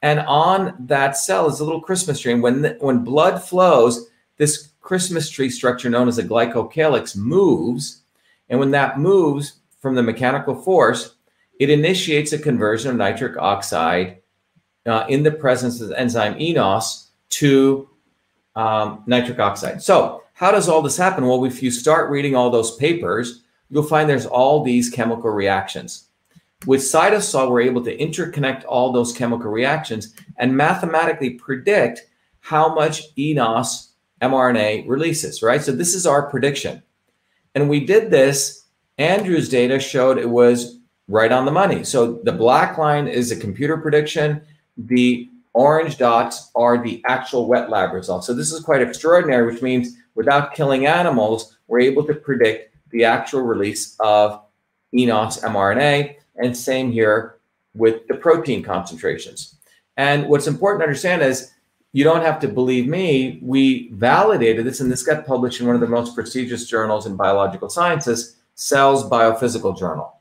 [0.01, 2.33] and on that cell is a little Christmas tree.
[2.33, 8.01] And when the, when blood flows, this Christmas tree structure known as a glycocalyx moves,
[8.49, 11.15] and when that moves from the mechanical force,
[11.59, 14.17] it initiates a conversion of nitric oxide
[14.87, 17.87] uh, in the presence of the enzyme eNOS to
[18.55, 19.81] um, nitric oxide.
[19.81, 21.25] So how does all this happen?
[21.25, 26.07] Well, if you start reading all those papers, you'll find there's all these chemical reactions.
[26.67, 32.01] With Cytosolve, we're able to interconnect all those chemical reactions and mathematically predict
[32.39, 33.89] how much eNOS
[34.21, 35.61] mRNA releases, right?
[35.61, 36.83] So this is our prediction.
[37.55, 38.65] And we did this.
[38.97, 41.83] Andrew's data showed it was right on the money.
[41.83, 44.41] So the black line is a computer prediction.
[44.77, 48.27] The orange dots are the actual wet lab results.
[48.27, 53.03] So this is quite extraordinary, which means without killing animals, we're able to predict the
[53.03, 54.43] actual release of
[54.93, 56.17] eNOS mRNA.
[56.35, 57.37] And same here
[57.73, 59.55] with the protein concentrations.
[59.97, 61.51] And what's important to understand is
[61.93, 63.39] you don't have to believe me.
[63.41, 67.15] We validated this, and this got published in one of the most prestigious journals in
[67.15, 70.13] biological sciences, Cell's Biophysical Journal.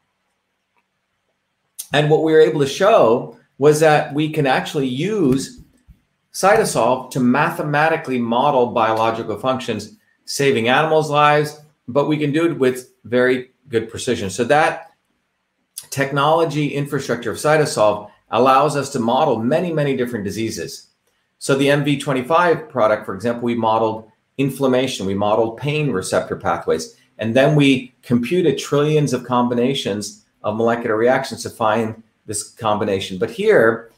[1.92, 5.60] And what we were able to show was that we can actually use
[6.32, 12.92] Cytosolve to mathematically model biological functions, saving animals' lives, but we can do it with
[13.04, 14.30] very good precision.
[14.30, 14.89] So that
[15.90, 20.88] technology infrastructure of Cytosolve allows us to model many, many different diseases.
[21.38, 27.34] So the MV25 product, for example, we modeled inflammation, we modeled pain receptor pathways, and
[27.34, 33.18] then we computed trillions of combinations of molecular reactions to find this combination.
[33.18, 33.90] But here,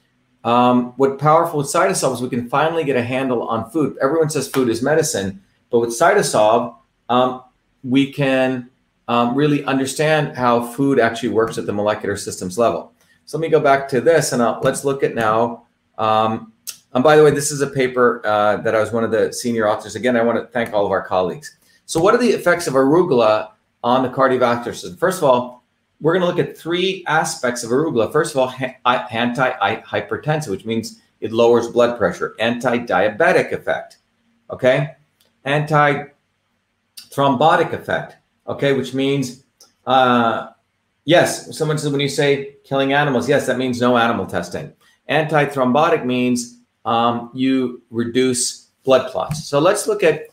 [0.44, 3.96] um, what powerful with cytosolve is we can finally get a handle on food.
[4.00, 5.40] Everyone says food is medicine,
[5.70, 6.74] but with cytosolve,
[7.08, 7.42] um,
[7.84, 8.70] we can
[9.08, 12.92] um, really understand how food actually works at the molecular systems level.
[13.24, 15.66] So let me go back to this and I'll, let's look at now.
[15.98, 16.52] Um,
[16.94, 19.32] and by the way, this is a paper uh, that I was one of the
[19.32, 19.94] senior authors.
[19.94, 21.56] Again, I want to thank all of our colleagues.
[21.86, 23.50] So what are the effects of arugula
[23.82, 24.96] on the cardiovascular system?
[24.96, 25.64] First of all,
[26.00, 28.12] we're going to look at three aspects of arugula.
[28.12, 28.52] First of all,
[28.84, 32.34] anti-hypertensive, which means it lowers blood pressure.
[32.40, 33.98] Anti-diabetic effect,
[34.50, 34.96] okay?
[35.44, 38.16] Anti-thrombotic effect,
[38.52, 39.44] okay, which means,
[39.86, 40.48] uh,
[41.04, 44.72] yes, someone says when you say killing animals, yes, that means no animal testing.
[45.08, 49.46] Anti-thrombotic means um, you reduce blood clots.
[49.46, 50.28] So let's look at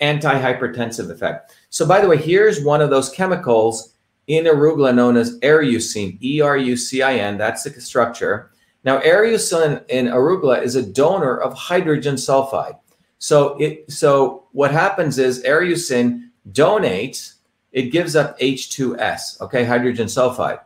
[0.00, 1.54] anti-hypertensive effect.
[1.70, 3.94] So by the way, here's one of those chemicals
[4.26, 7.36] in arugula known as erucin, E-R-U-C-I-N.
[7.36, 8.50] That's the structure.
[8.84, 12.78] Now, erucin in arugula is a donor of hydrogen sulfide.
[13.18, 17.33] So it so what happens is erucin donates,
[17.74, 20.60] it gives up H2S, okay, hydrogen sulfide.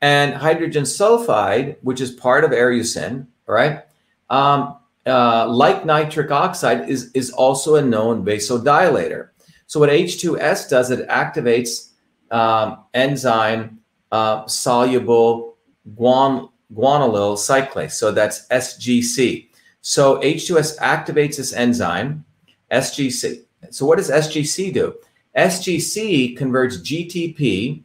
[0.00, 3.82] And hydrogen sulfide, which is part of erucin, all right,
[4.30, 9.28] um, uh, like nitric oxide, is, is also a known vasodilator.
[9.66, 11.90] So what H2S does, it activates
[12.30, 13.80] um, enzyme
[14.10, 15.58] uh, soluble
[15.98, 17.92] guan, guanylyl cyclase.
[17.92, 19.48] So that's SGC.
[19.82, 22.24] So H2S activates this enzyme,
[22.70, 23.42] SGC.
[23.70, 24.94] So what does SGC do?
[25.38, 27.82] SGC converts GTP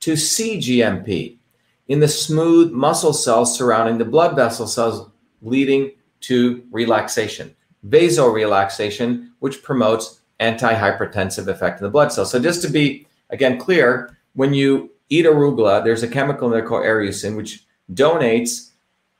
[0.00, 1.36] to cGMP
[1.88, 5.10] in the smooth muscle cells surrounding the blood vessel cells,
[5.42, 7.54] leading to relaxation,
[7.86, 12.30] vasorelaxation, which promotes antihypertensive effect in the blood cells.
[12.30, 16.66] So just to be again clear, when you eat arugula, there's a chemical in there
[16.66, 18.70] called erucin, which donates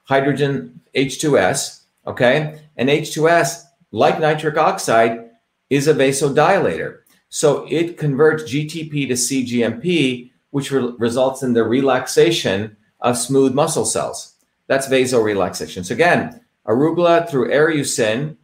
[0.05, 2.61] hydrogen H2S, okay?
[2.77, 5.31] And H2S, like nitric oxide,
[5.69, 7.01] is a vasodilator.
[7.31, 13.87] So it converts GTP to cGMP, which re- results in the relaxation of smooth muscle
[13.87, 14.35] cells.
[14.67, 15.85] That's vasorelaxation.
[15.87, 18.37] So again, arugula through erucin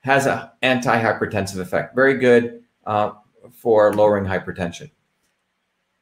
[0.00, 1.94] has an antihypertensive effect.
[1.94, 3.12] Very good uh,
[3.52, 4.90] for lowering hypertension.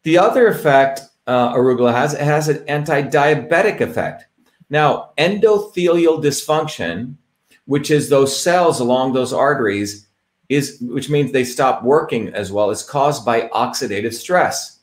[0.05, 4.27] The other effect uh, arugula has, it has an anti-diabetic effect.
[4.71, 7.17] Now, endothelial dysfunction,
[7.67, 10.08] which is those cells along those arteries
[10.49, 14.81] is which means they stop working as well is caused by oxidative stress.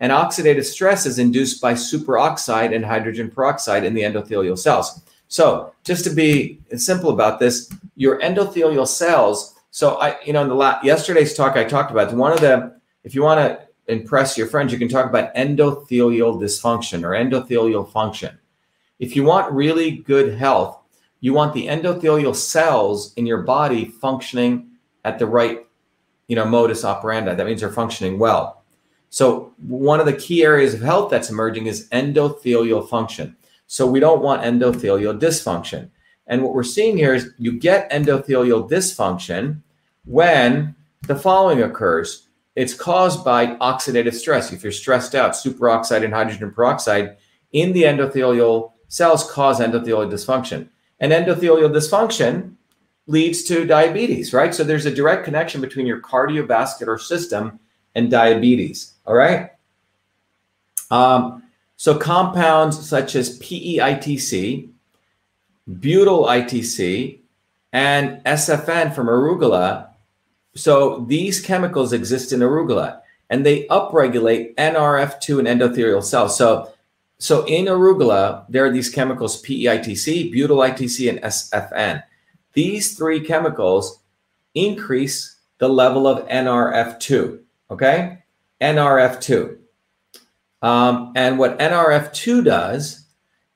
[0.00, 5.02] And oxidative stress is induced by superoxide and hydrogen peroxide in the endothelial cells.
[5.28, 9.54] So, just to be simple about this, your endothelial cells.
[9.70, 12.74] So, I, you know, in the last yesterday's talk, I talked about one of the.
[13.04, 17.90] If you want to impress your friends, you can talk about endothelial dysfunction or endothelial
[17.90, 18.38] function.
[18.98, 20.78] If you want really good health,
[21.20, 24.70] you want the endothelial cells in your body functioning
[25.04, 25.66] at the right,
[26.28, 27.34] you know, modus operandi.
[27.34, 28.64] That means they're functioning well.
[29.10, 33.36] So one of the key areas of health that's emerging is endothelial function.
[33.66, 35.90] So we don't want endothelial dysfunction.
[36.26, 39.60] And what we're seeing here is you get endothelial dysfunction
[40.04, 40.74] when
[41.06, 42.28] the following occurs.
[42.56, 44.52] It's caused by oxidative stress.
[44.52, 47.16] If you're stressed out, superoxide and hydrogen peroxide
[47.52, 50.68] in the endothelial cells cause endothelial dysfunction.
[51.00, 52.54] And endothelial dysfunction
[53.06, 54.54] leads to diabetes, right?
[54.54, 57.58] So there's a direct connection between your cardiovascular system
[57.94, 59.50] and diabetes, all right?
[60.90, 61.42] Um,
[61.76, 64.70] so compounds such as PEITC,
[65.80, 67.18] butyl ITC,
[67.72, 69.88] and SFN from arugula.
[70.54, 73.00] So these chemicals exist in arugula
[73.30, 76.38] and they upregulate NRF2 in endothelial cells.
[76.38, 76.72] So,
[77.18, 82.02] so in arugula, there are these chemicals PEITC, butyl ITC, and SFN.
[82.54, 84.00] These three chemicals
[84.54, 87.40] increase the level of NRF2.
[87.70, 88.18] Okay,
[88.60, 89.58] NRF2.
[90.62, 93.06] Um, and what NRF2 does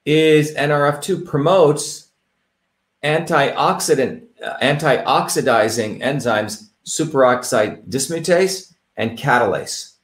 [0.05, 2.09] is NRF2 promotes
[3.05, 9.95] antioxidant, uh, antioxidizing enzymes, superoxide dismutase and catalase.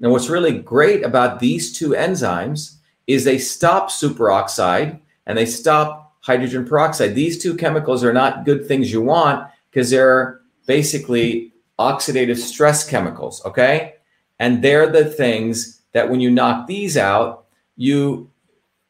[0.00, 2.76] Now, what's really great about these two enzymes
[3.06, 7.14] is they stop superoxide and they stop hydrogen peroxide.
[7.14, 13.42] These two chemicals are not good things you want because they're basically oxidative stress chemicals.
[13.46, 13.94] Okay.
[14.38, 18.30] And they're the things that when you knock these out, you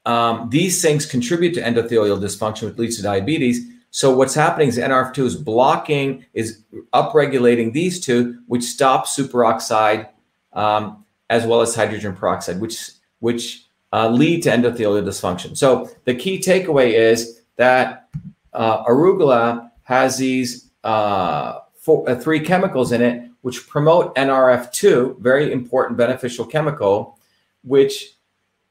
[0.05, 3.65] um, these things contribute to endothelial dysfunction, which leads to diabetes.
[3.91, 10.09] So what's happening is NRF2 is blocking, is upregulating these two, which stop superoxide
[10.55, 15.57] um, as well as hydrogen peroxide, which which uh, lead to endothelial dysfunction.
[15.57, 18.09] So the key takeaway is that
[18.53, 25.53] uh, arugula has these uh, four, uh, three chemicals in it which promote NRF2, very
[25.53, 27.19] important beneficial chemical,
[27.63, 28.15] which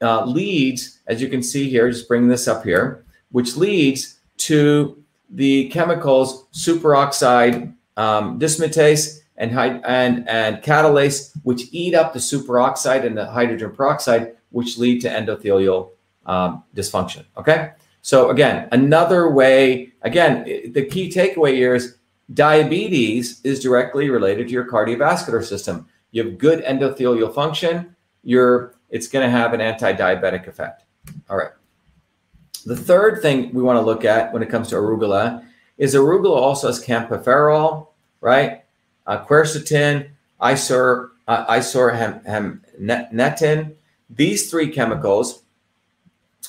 [0.02, 5.02] uh, leads, as you can see here, just bring this up here, which leads to
[5.30, 13.16] the chemicals superoxide um, dismutase and, and, and catalase, which eat up the superoxide and
[13.16, 15.90] the hydrogen peroxide, which lead to endothelial
[16.26, 17.24] um, dysfunction.
[17.36, 17.72] Okay.
[18.02, 21.96] So again, another way, again, the key takeaway here is
[22.32, 25.88] Diabetes is directly related to your cardiovascular system.
[26.10, 30.84] You have good endothelial function, you're it's going to have an anti-diabetic effect.
[31.28, 31.50] All right.
[32.64, 35.44] The third thing we want to look at when it comes to arugula
[35.76, 37.88] is arugula also has kaempferol,
[38.20, 38.62] right?
[39.06, 43.74] Uh, quercetin, isor, uh, isorhamnetin.
[44.10, 45.42] These three chemicals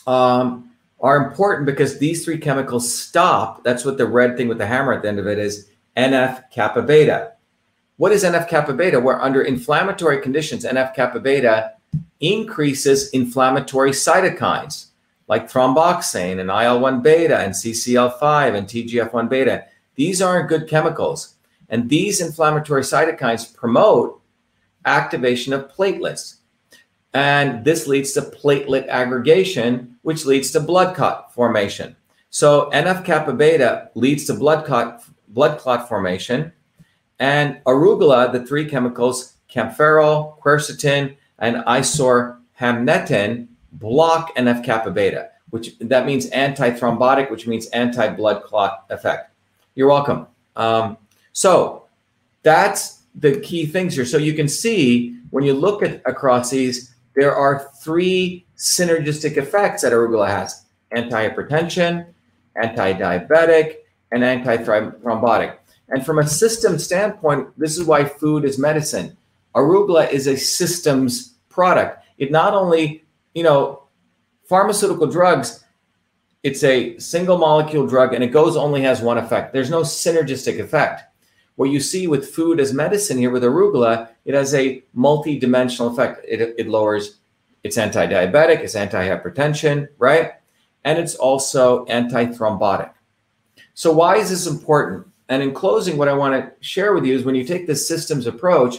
[0.08, 3.64] um, are important because these three chemicals stop.
[3.64, 6.50] That's what the red thing with the hammer at the end of it is NF
[6.52, 7.34] kappa beta.
[7.98, 9.00] What is NF kappa beta?
[9.00, 11.74] Where under inflammatory conditions, NF kappa beta
[12.20, 14.88] increases inflammatory cytokines
[15.28, 19.66] like thromboxane and IL 1 beta and CCL5 and TGF 1 beta.
[19.96, 21.36] These aren't good chemicals.
[21.70, 24.22] And these inflammatory cytokines promote
[24.86, 26.38] activation of platelets.
[27.14, 31.96] And this leads to platelet aggregation, which leads to blood clot formation.
[32.30, 36.52] So NF kappa beta leads to blood clot, blood clot formation.
[37.18, 46.06] And arugula, the three chemicals, kaempferol, quercetin, and isorhamnetin, block NF kappa beta, which that
[46.06, 49.32] means anti-thrombotic, which means anti-blood clot effect.
[49.76, 50.28] You're welcome.
[50.56, 50.98] Um,
[51.34, 51.88] so
[52.44, 54.06] that's the key things here.
[54.06, 59.82] So you can see when you look at across these, there are three synergistic effects
[59.82, 62.08] that arugula has anti-hypertension,
[62.62, 63.76] anti-diabetic,
[64.12, 65.58] and anti-thrombotic.
[65.90, 69.18] And from a system standpoint, this is why food is medicine.
[69.56, 72.06] Arugula is a systems product.
[72.18, 73.04] It not only,
[73.34, 73.84] you know,
[74.46, 75.64] pharmaceutical drugs,
[76.44, 79.52] it's a single molecule drug and it goes only has one effect.
[79.52, 81.04] There's no synergistic effect.
[81.60, 86.24] What you see with food as medicine here with arugula, it has a multi-dimensional effect.
[86.26, 87.20] It, it lowers,
[87.66, 90.36] it's anti-diabetic, it's anti-hypertension, right?
[90.86, 92.92] And it's also anti-thrombotic.
[93.74, 95.08] So why is this important?
[95.28, 97.86] and in closing, what I want to share with you is when you take this
[97.86, 98.78] systems approach,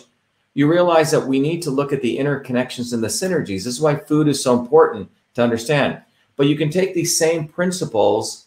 [0.55, 3.65] you realize that we need to look at the interconnections and the synergies.
[3.65, 6.01] This is why food is so important to understand.
[6.37, 8.47] But you can take these same principles,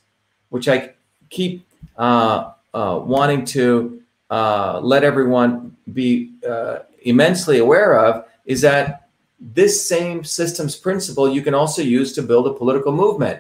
[0.50, 0.96] which I
[1.30, 1.66] keep
[1.98, 4.03] uh, uh, wanting to
[4.34, 9.10] uh, let everyone be uh, immensely aware of, is that
[9.40, 13.40] this same systems principle you can also use to build a political movement.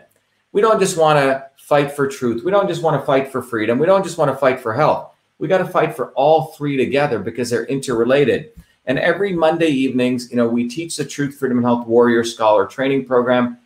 [0.51, 2.43] We don't just want to fight for truth.
[2.43, 3.79] We don't just want to fight for freedom.
[3.79, 5.15] We don't just want to fight for health.
[5.39, 8.51] We got to fight for all three together because they're interrelated.
[8.85, 12.67] And every Monday evenings, you know, we teach the Truth, Freedom, and Health Warrior Scholar
[12.67, 13.57] Training Program.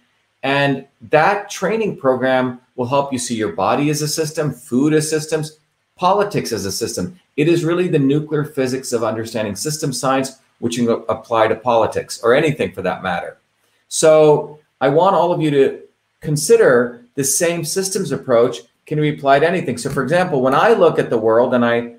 [0.44, 5.10] And that training program will help you see your body as a system, food as
[5.10, 5.60] systems,
[5.98, 7.20] politics as a system.
[7.36, 11.56] It is really the nuclear physics of understanding system science, which you can apply to
[11.56, 13.38] politics or anything for that matter.
[13.90, 15.82] So I want all of you to
[16.22, 19.78] consider the same systems approach can be applied to anything.
[19.78, 21.96] So for example, when I look at the world and I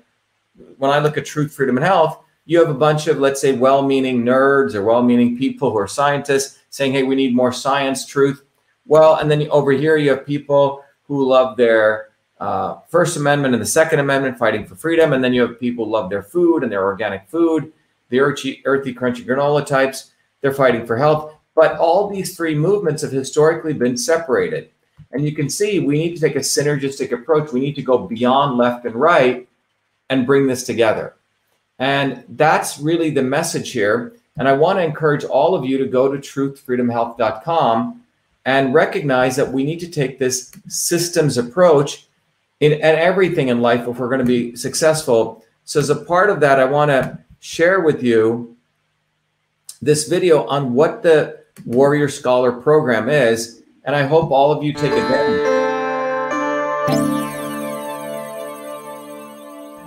[0.77, 3.53] when I look at truth, freedom, and health, you have a bunch of, let's say,
[3.53, 8.43] well-meaning nerds or well-meaning people who are scientists saying, hey, we need more science, truth.
[8.85, 12.08] Well, and then over here you have people who love their
[12.39, 15.13] uh, First Amendment and the Second Amendment, fighting for freedom.
[15.13, 17.71] And then you have people who love their food and their organic food,
[18.09, 20.11] the earthy, earthy, crunchy granola types.
[20.41, 21.35] They're fighting for health.
[21.55, 24.69] But all these three movements have historically been separated.
[25.11, 27.51] And you can see we need to take a synergistic approach.
[27.51, 29.47] We need to go beyond left and right
[30.09, 31.15] and bring this together.
[31.79, 34.13] And that's really the message here.
[34.37, 38.03] And I want to encourage all of you to go to truthfreedomhealth.com
[38.45, 42.07] and recognize that we need to take this systems approach
[42.59, 45.43] in at everything in life if we're going to be successful.
[45.63, 48.57] So as a part of that, I want to share with you
[49.81, 54.73] this video on what the Warrior Scholar program is, and I hope all of you
[54.73, 55.48] take advantage.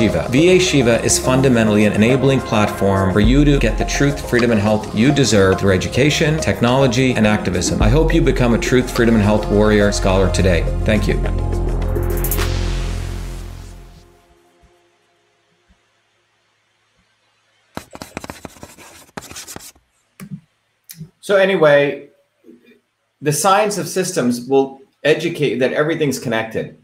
[0.00, 0.26] Shiva.
[0.30, 4.58] VA Shiva is fundamentally an enabling platform for you to get the truth, freedom, and
[4.58, 7.82] health you deserve through education, technology, and activism.
[7.82, 10.62] I hope you become a truth, freedom, and health warrior scholar today.
[10.86, 11.16] Thank you.
[21.20, 22.08] So anyway,
[23.20, 26.79] the science of systems will educate that everything's connected,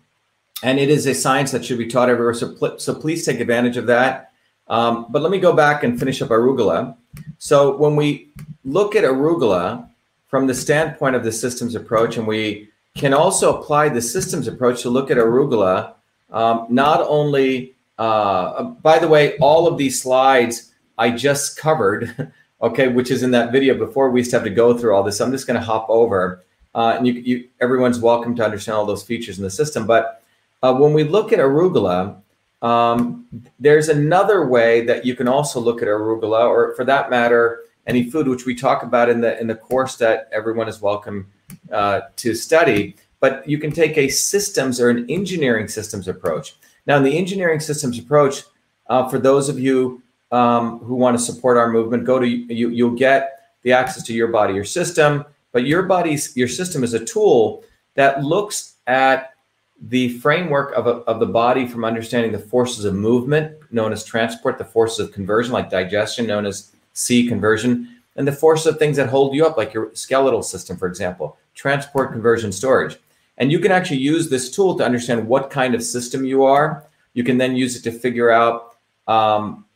[0.62, 2.34] and it is a science that should be taught everywhere.
[2.34, 4.32] So, pl- so please take advantage of that.
[4.68, 6.96] Um, but let me go back and finish up arugula.
[7.38, 8.30] So when we
[8.64, 9.88] look at arugula
[10.28, 14.82] from the standpoint of the systems approach, and we can also apply the systems approach
[14.82, 15.94] to look at arugula,
[16.30, 17.74] um, not only.
[17.98, 22.32] Uh, by the way, all of these slides I just covered.
[22.62, 25.02] okay, which is in that video before we used to have to go through all
[25.02, 25.20] this.
[25.20, 26.44] I'm just going to hop over,
[26.74, 29.86] uh, and you, you, everyone's welcome to understand all those features in the system.
[29.86, 30.22] But
[30.66, 32.20] uh, when we look at arugula,
[32.62, 33.26] um,
[33.60, 38.10] there's another way that you can also look at arugula, or for that matter, any
[38.10, 41.30] food, which we talk about in the in the course that everyone is welcome
[41.70, 42.96] uh, to study.
[43.20, 46.56] But you can take a systems or an engineering systems approach.
[46.86, 48.42] Now, in the engineering systems approach,
[48.88, 50.02] uh, for those of you
[50.32, 52.70] um, who want to support our movement, go to you.
[52.70, 53.20] You'll get
[53.62, 55.24] the access to your body, your system.
[55.52, 57.62] But your body's your system is a tool
[57.94, 59.35] that looks at
[59.82, 64.04] the framework of, a, of the body from understanding the forces of movement, known as
[64.04, 68.78] transport, the forces of conversion, like digestion, known as C conversion, and the forces of
[68.78, 72.96] things that hold you up, like your skeletal system, for example, transport, conversion, storage.
[73.38, 76.86] And you can actually use this tool to understand what kind of system you are.
[77.12, 79.66] You can then use it to figure out um,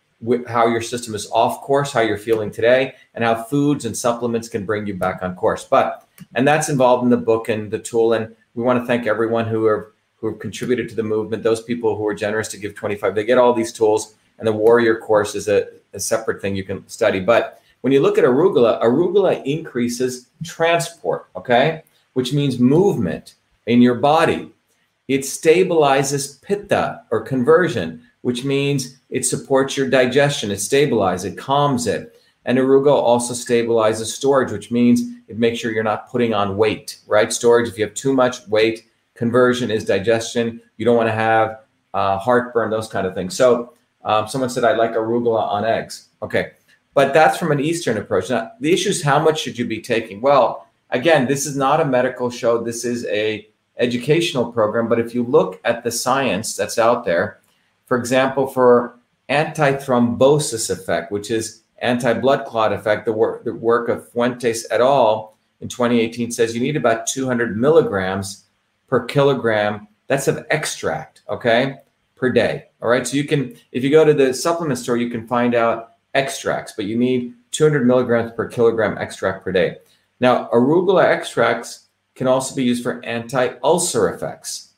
[0.49, 4.49] how your system is off course, how you're feeling today, and how foods and supplements
[4.49, 5.65] can bring you back on course.
[5.65, 8.15] But and that's involved in the book and the tool.
[8.15, 9.87] And we want to thank everyone who have
[10.17, 11.43] who have contributed to the movement.
[11.43, 14.17] Those people who are generous to give 25, they get all these tools.
[14.39, 17.21] And the warrior course is a, a separate thing you can study.
[17.21, 23.95] But when you look at arugula, arugula increases transport, okay, which means movement in your
[23.95, 24.53] body.
[25.09, 31.87] It stabilizes pitta or conversion, which means it supports your digestion, it stabilizes, it calms
[31.87, 32.20] it.
[32.47, 36.99] And arugula also stabilizes storage, which means it makes sure you're not putting on weight,
[37.07, 37.33] right?
[37.33, 40.61] Storage, if you have too much weight, conversion is digestion.
[40.77, 41.61] You don't want to have
[41.93, 43.37] uh, heartburn, those kind of things.
[43.37, 43.75] So
[44.05, 46.09] um, someone said, I like arugula on eggs.
[46.23, 46.53] Okay.
[46.95, 48.31] But that's from an Eastern approach.
[48.31, 50.21] Now, the issue is how much should you be taking?
[50.21, 52.63] Well, again, this is not a medical show.
[52.63, 53.47] This is a
[53.79, 54.89] educational program.
[54.89, 57.41] But if you look at the science that's out there,
[57.87, 64.11] for example, for antithrombosis effect, which is anti-blood clot effect, the work, the work of
[64.11, 65.37] Fuentes et al.
[65.61, 68.45] in 2018 says you need about 200 milligrams
[68.89, 69.89] per kilogram.
[70.07, 71.79] That's of extract, okay,
[72.17, 72.67] per day.
[72.83, 73.07] All right.
[73.07, 76.73] So you can, if you go to the supplement store, you can find out extracts,
[76.77, 79.77] but you need 200 milligrams per kilogram extract per day.
[80.21, 84.75] Now, arugula extracts can also be used for anti-ulcer effects,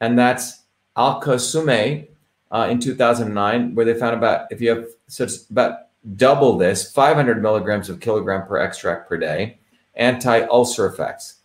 [0.00, 0.64] and that's
[0.96, 2.08] Alqasoumi
[2.50, 5.78] uh, in 2009, where they found about if you have so it's about
[6.16, 9.58] double this, 500 milligrams of kilogram per extract per day,
[9.94, 11.36] anti-ulcer effects.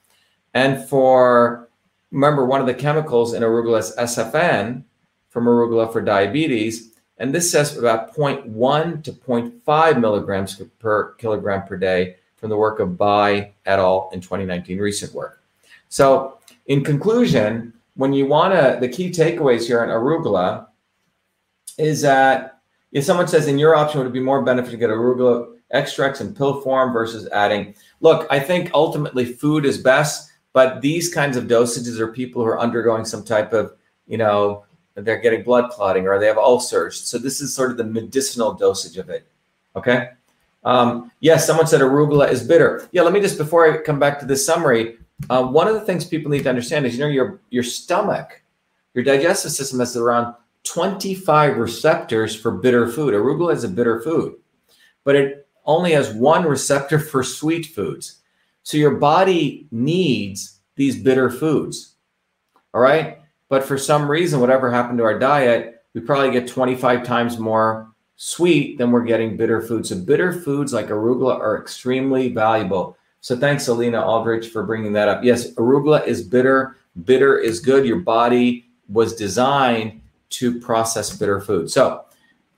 [0.54, 1.70] And for
[2.12, 4.84] remember, one of the chemicals in arugula is SFN,
[5.30, 6.92] from arugula for diabetes.
[7.18, 12.80] And this says about 0.1 to 0.5 milligrams per kilogram per day from the work
[12.80, 14.10] of Bai et al.
[14.14, 15.42] in 2019, recent work.
[15.90, 16.38] So,
[16.68, 20.68] in conclusion, when you want to, the key takeaways here on arugula
[21.78, 22.59] is that
[22.92, 26.22] if someone says in your option would it be more beneficial to get arugula extracts
[26.22, 31.38] in pill form versus adding, look, I think ultimately food is best, but these kinds
[31.38, 33.74] of dosages are people who are undergoing some type of,
[34.08, 34.66] you know,
[34.96, 37.00] they're getting blood clotting or they have ulcers.
[37.00, 39.28] So this is sort of the medicinal dosage of it.
[39.76, 40.10] Okay.
[40.64, 42.90] Um, yes, someone said arugula is bitter.
[42.92, 44.98] Yeah, let me just before I come back to this summary,
[45.30, 48.42] uh, one of the things people need to understand is you know your your stomach,
[48.94, 50.36] your digestive system has around
[50.70, 53.16] 25 receptors for bitter food.
[53.16, 54.36] Arugula is a bitter food,
[55.04, 58.22] but it only has one receptor for sweet foods.
[58.62, 61.96] So your body needs these bitter foods.
[62.74, 63.18] All right.
[63.50, 67.92] But for some reason, whatever happened to our diet, we probably get 25 times more
[68.16, 69.90] sweet than we're getting bitter foods.
[69.90, 72.96] So bitter foods like arugula are extremely valuable.
[73.22, 75.24] So thanks, Alina Aldrich, for bringing that up.
[75.24, 76.78] Yes, arugula is bitter.
[77.06, 77.88] Bitter is good.
[77.88, 81.70] Your body was designed to process bitter food.
[81.70, 82.06] So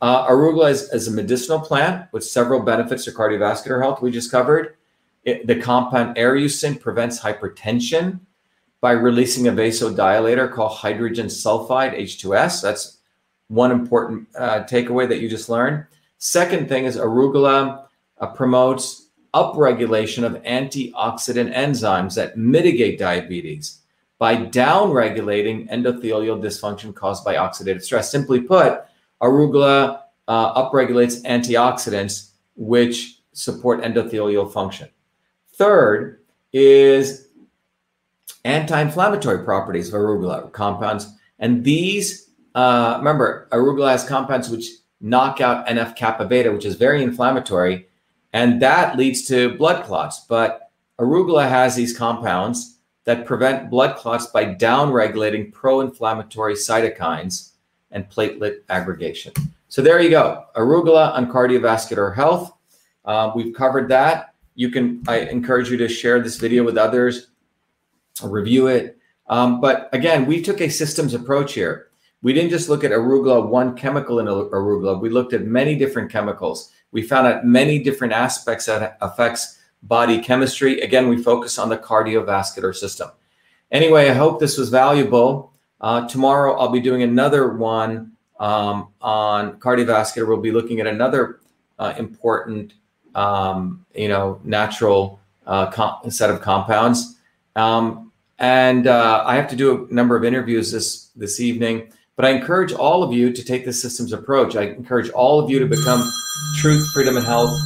[0.01, 4.01] uh, arugula is, is, a medicinal plant with several benefits to cardiovascular health.
[4.01, 4.78] We just covered
[5.24, 8.19] it, the compound erucin prevents hypertension
[8.82, 12.63] by releasing a vasodilator called hydrogen sulfide, H2S.
[12.63, 12.97] That's
[13.47, 15.86] one important uh, takeaway that you just learned.
[16.17, 17.86] Second thing is arugula
[18.19, 23.80] uh, promotes upregulation of antioxidant enzymes that mitigate diabetes
[24.22, 28.11] by downregulating endothelial dysfunction caused by oxidative stress.
[28.11, 28.84] Simply put,
[29.19, 34.88] arugula uh, upregulates antioxidants which support endothelial function.
[35.55, 36.22] Third
[36.53, 37.30] is
[38.45, 41.11] anti-inflammatory properties of arugula compounds.
[41.39, 44.67] And these, uh, remember, arugula has compounds which
[44.99, 47.88] knock out NF kappa beta, which is very inflammatory,
[48.34, 50.26] and that leads to blood clots.
[50.30, 50.69] But
[50.99, 57.52] arugula has these compounds that prevent blood clots by downregulating pro-inflammatory cytokines
[57.91, 59.34] and platelet aggregation.
[59.70, 62.54] So there you go, arugula on cardiovascular health.
[63.06, 64.34] Uh, we've covered that.
[64.56, 67.28] You can, I encourage you to share this video with others
[68.24, 68.97] review it.
[69.28, 71.88] Um, but again, we took a systems approach here.
[72.22, 74.99] We didn't just look at arugula, one chemical in arugula.
[74.99, 76.72] We looked at many different chemicals.
[76.91, 80.82] We found out many different aspects that affects body chemistry.
[80.82, 83.09] Again, we focus on the cardiovascular system.
[83.71, 85.53] Anyway, I hope this was valuable.
[85.79, 90.27] Uh, tomorrow, I'll be doing another one um, on cardiovascular.
[90.27, 91.39] We'll be looking at another
[91.79, 92.73] uh, important,
[93.15, 97.17] um, you know, natural uh, set of compounds.
[97.55, 101.91] Um, and uh, I have to do a number of interviews this this evening.
[102.15, 104.55] But I encourage all of you to take the systems approach.
[104.55, 106.01] I encourage all of you to become
[106.57, 107.57] truth, freedom, and health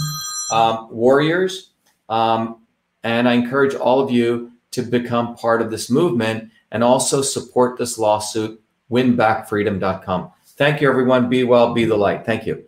[0.52, 1.72] um, warriors.
[2.10, 2.66] Um,
[3.04, 7.78] and I encourage all of you to become part of this movement and also support
[7.78, 10.32] this lawsuit, winbackfreedom.com.
[10.58, 11.30] Thank you, everyone.
[11.30, 12.26] Be well, be the light.
[12.26, 12.66] Thank you.